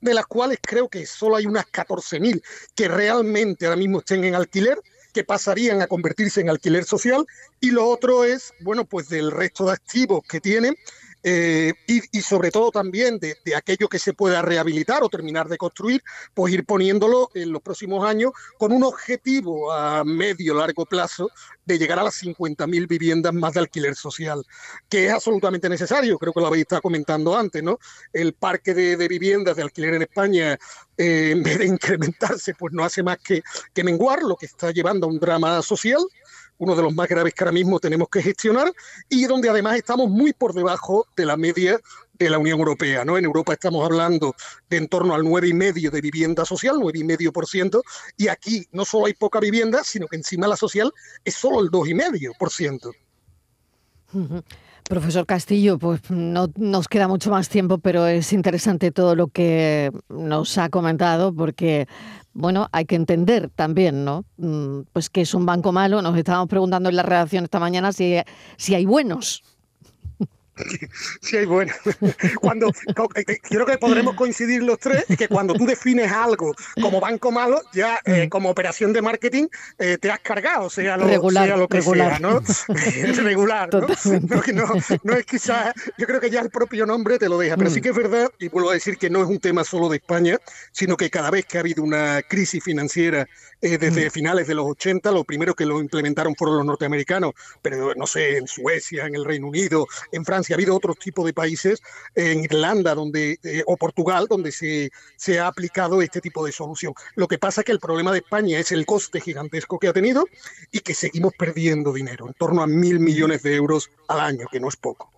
de 0.00 0.14
las 0.14 0.26
cuales 0.26 0.58
creo 0.60 0.88
que 0.88 1.06
solo 1.06 1.36
hay 1.36 1.46
unas 1.46 1.66
14.000 1.66 2.42
que 2.74 2.88
realmente 2.88 3.66
ahora 3.66 3.76
mismo 3.76 3.98
estén 3.98 4.24
en 4.24 4.34
alquiler 4.34 4.80
que 5.12 5.24
pasarían 5.24 5.82
a 5.82 5.86
convertirse 5.86 6.40
en 6.40 6.50
alquiler 6.50 6.84
social 6.84 7.26
y 7.60 7.70
lo 7.70 7.86
otro 7.86 8.24
es, 8.24 8.52
bueno, 8.60 8.84
pues 8.84 9.08
del 9.08 9.30
resto 9.30 9.66
de 9.66 9.72
activos 9.72 10.22
que 10.28 10.40
tienen 10.40 10.74
eh, 11.24 11.72
y, 11.86 12.20
sobre 12.20 12.50
todo 12.50 12.70
también 12.70 13.18
de, 13.18 13.36
aquello 13.54 13.88
que 13.88 13.98
se 13.98 14.12
pueda 14.12 14.42
rehabilitar 14.42 15.02
o 15.02 15.08
terminar 15.08 15.48
de 15.48 15.56
construir, 15.56 16.02
pues 16.34 16.52
ir 16.52 16.64
poniéndolo 16.64 17.30
en 17.34 17.52
los 17.52 17.62
próximos 17.62 18.04
años 18.04 18.32
con 18.58 18.72
un 18.72 18.82
objetivo 18.82 19.72
a 19.72 20.04
medio 20.04 20.54
largo 20.54 20.84
plazo 20.84 21.30
de 21.64 21.78
llegar 21.78 21.98
a 22.00 22.04
las 22.04 22.20
50.000 22.22 22.88
viviendas 22.88 23.32
más 23.32 23.54
de 23.54 23.60
alquiler 23.60 23.94
social, 23.94 24.44
que 24.88 25.06
es 25.06 25.12
absolutamente 25.12 25.68
necesario, 25.68 26.18
creo 26.18 26.32
que 26.32 26.40
lo 26.40 26.46
habéis 26.48 26.62
estado 26.62 26.82
comentando 26.82 27.36
antes, 27.36 27.62
¿no? 27.62 27.78
El 28.12 28.32
parque 28.32 28.74
de, 28.74 29.08
viviendas 29.08 29.56
de 29.56 29.62
alquiler 29.62 29.94
en 29.94 30.02
España, 30.02 30.58
eh, 30.96 31.30
en 31.32 31.42
vez 31.42 31.58
de 31.58 31.66
incrementarse, 31.66 32.54
pues 32.54 32.72
no 32.72 32.82
hace 32.82 33.02
más 33.02 33.18
que, 33.18 33.42
que 33.72 33.84
menguar, 33.84 34.22
lo 34.22 34.36
que 34.36 34.46
está 34.46 34.72
llevando 34.72 35.06
a 35.06 35.10
un 35.10 35.20
drama 35.20 35.62
social 35.62 36.00
uno 36.62 36.76
de 36.76 36.82
los 36.82 36.94
más 36.94 37.08
graves 37.08 37.34
que 37.34 37.42
ahora 37.42 37.50
mismo 37.50 37.80
tenemos 37.80 38.08
que 38.08 38.22
gestionar 38.22 38.72
y 39.08 39.24
donde 39.24 39.48
además 39.48 39.74
estamos 39.74 40.08
muy 40.08 40.32
por 40.32 40.54
debajo 40.54 41.08
de 41.16 41.26
la 41.26 41.36
media 41.36 41.80
de 42.12 42.30
la 42.30 42.38
Unión 42.38 42.60
Europea. 42.60 43.04
¿no? 43.04 43.18
En 43.18 43.24
Europa 43.24 43.52
estamos 43.52 43.84
hablando 43.84 44.36
de 44.70 44.76
en 44.76 44.86
torno 44.86 45.12
al 45.12 45.22
9,5% 45.22 45.90
de 45.90 46.00
vivienda 46.00 46.44
social, 46.44 46.76
9,5%, 46.76 47.82
y 48.16 48.28
aquí 48.28 48.64
no 48.70 48.84
solo 48.84 49.06
hay 49.06 49.14
poca 49.14 49.40
vivienda, 49.40 49.82
sino 49.82 50.06
que 50.06 50.14
encima 50.14 50.46
la 50.46 50.56
social 50.56 50.92
es 51.24 51.34
solo 51.34 51.60
el 51.60 51.68
2,5%. 51.68 52.94
Profesor 54.92 55.24
Castillo, 55.24 55.78
pues 55.78 56.02
no 56.10 56.48
nos 56.54 56.86
queda 56.86 57.08
mucho 57.08 57.30
más 57.30 57.48
tiempo, 57.48 57.78
pero 57.78 58.06
es 58.06 58.30
interesante 58.34 58.90
todo 58.90 59.16
lo 59.16 59.28
que 59.28 59.90
nos 60.10 60.58
ha 60.58 60.68
comentado 60.68 61.34
porque 61.34 61.88
bueno, 62.34 62.68
hay 62.72 62.84
que 62.84 62.96
entender 62.96 63.48
también, 63.48 64.04
¿no? 64.04 64.26
Mm, 64.36 64.80
pues 64.92 65.08
que 65.08 65.22
es 65.22 65.32
un 65.32 65.46
banco 65.46 65.72
malo. 65.72 66.02
Nos 66.02 66.14
estábamos 66.18 66.50
preguntando 66.50 66.90
en 66.90 66.96
la 66.96 67.02
redacción 67.02 67.44
esta 67.44 67.58
mañana 67.58 67.92
si, 67.92 68.18
si 68.58 68.74
hay 68.74 68.84
buenos. 68.84 69.42
Sí, 71.20 71.36
hay 71.36 71.46
bueno. 71.46 71.72
Cuando, 72.40 72.68
eh, 72.68 73.24
eh, 73.26 73.38
creo 73.42 73.66
que 73.66 73.78
podremos 73.78 74.14
coincidir 74.14 74.62
los 74.62 74.78
tres 74.78 75.04
que 75.16 75.28
cuando 75.28 75.54
tú 75.54 75.66
defines 75.66 76.10
algo 76.10 76.54
como 76.80 77.00
banco 77.00 77.30
malo, 77.30 77.62
ya 77.72 78.00
eh, 78.04 78.26
mm. 78.26 78.28
como 78.28 78.50
operación 78.50 78.92
de 78.92 79.02
marketing 79.02 79.46
te 79.76 80.10
has 80.10 80.20
cargado, 80.20 80.68
sea 80.70 80.96
lo, 80.96 81.06
regular, 81.06 81.46
sea 81.46 81.56
lo 81.56 81.68
que 81.68 81.78
regular. 81.78 82.10
sea, 82.10 82.18
¿no? 82.20 82.40
regular, 83.22 83.68
¿no? 83.72 83.86
No, 84.52 84.68
no, 85.02 85.14
es 85.14 85.24
quizás, 85.24 85.72
yo 85.96 86.06
creo 86.06 86.20
que 86.20 86.28
ya 86.28 86.40
el 86.40 86.50
propio 86.50 86.84
nombre 86.84 87.18
te 87.18 87.28
lo 87.28 87.38
deja, 87.38 87.56
pero 87.56 87.70
sí 87.70 87.80
mm. 87.80 87.82
que 87.82 87.88
es 87.88 87.96
verdad, 87.96 88.30
y 88.38 88.48
vuelvo 88.48 88.70
a 88.70 88.74
decir 88.74 88.98
que 88.98 89.08
no 89.08 89.22
es 89.22 89.28
un 89.28 89.38
tema 89.38 89.64
solo 89.64 89.88
de 89.88 89.96
España, 89.96 90.38
sino 90.72 90.96
que 90.96 91.10
cada 91.10 91.30
vez 91.30 91.46
que 91.46 91.56
ha 91.56 91.60
habido 91.60 91.82
una 91.82 92.20
crisis 92.22 92.62
financiera 92.62 93.26
desde 93.60 94.08
mm. 94.08 94.10
finales 94.10 94.46
de 94.46 94.54
los 94.54 94.66
80, 94.66 95.10
lo 95.12 95.24
primero 95.24 95.54
que 95.54 95.64
lo 95.64 95.80
implementaron 95.80 96.34
fueron 96.36 96.58
los 96.58 96.66
norteamericanos, 96.66 97.32
pero 97.62 97.94
no 97.94 98.06
sé, 98.06 98.36
en 98.36 98.46
Suecia, 98.46 99.06
en 99.06 99.14
el 99.14 99.24
Reino 99.24 99.48
Unido, 99.48 99.86
en 100.10 100.24
Francia, 100.24 100.41
ha 100.50 100.56
habido 100.56 100.76
otros 100.76 100.98
tipos 100.98 101.24
de 101.24 101.32
países, 101.32 101.82
en 102.14 102.44
Irlanda 102.44 102.94
donde, 102.94 103.38
eh, 103.42 103.62
o 103.66 103.76
Portugal, 103.76 104.26
donde 104.28 104.52
se, 104.52 104.90
se 105.16 105.38
ha 105.38 105.46
aplicado 105.46 106.02
este 106.02 106.20
tipo 106.20 106.44
de 106.44 106.52
solución. 106.52 106.94
Lo 107.14 107.28
que 107.28 107.38
pasa 107.38 107.60
es 107.60 107.64
que 107.64 107.72
el 107.72 107.80
problema 107.80 108.12
de 108.12 108.18
España 108.18 108.58
es 108.58 108.72
el 108.72 108.86
coste 108.86 109.20
gigantesco 109.20 109.78
que 109.78 109.88
ha 109.88 109.92
tenido 109.92 110.26
y 110.70 110.80
que 110.80 110.94
seguimos 110.94 111.32
perdiendo 111.38 111.92
dinero, 111.92 112.26
en 112.26 112.34
torno 112.34 112.62
a 112.62 112.66
mil 112.66 113.00
millones 113.00 113.42
de 113.42 113.54
euros 113.54 113.90
al 114.08 114.20
año, 114.20 114.46
que 114.50 114.60
no 114.60 114.68
es 114.68 114.76
poco. 114.76 115.10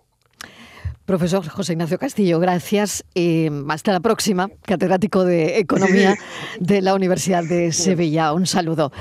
Profesor 1.05 1.47
José 1.47 1.73
Ignacio 1.73 1.99
Castillo, 1.99 2.39
gracias. 2.39 3.05
y 3.13 3.47
hasta 3.69 3.91
la 3.91 3.99
próxima, 3.99 4.49
catedrático 4.63 5.23
de 5.23 5.59
Economía 5.59 6.17
de 6.59 6.81
la 6.81 6.95
Universidad 6.95 7.43
de 7.43 7.71
Sevilla. 7.71 8.33
Un 8.33 8.47
saludo. 8.47 8.91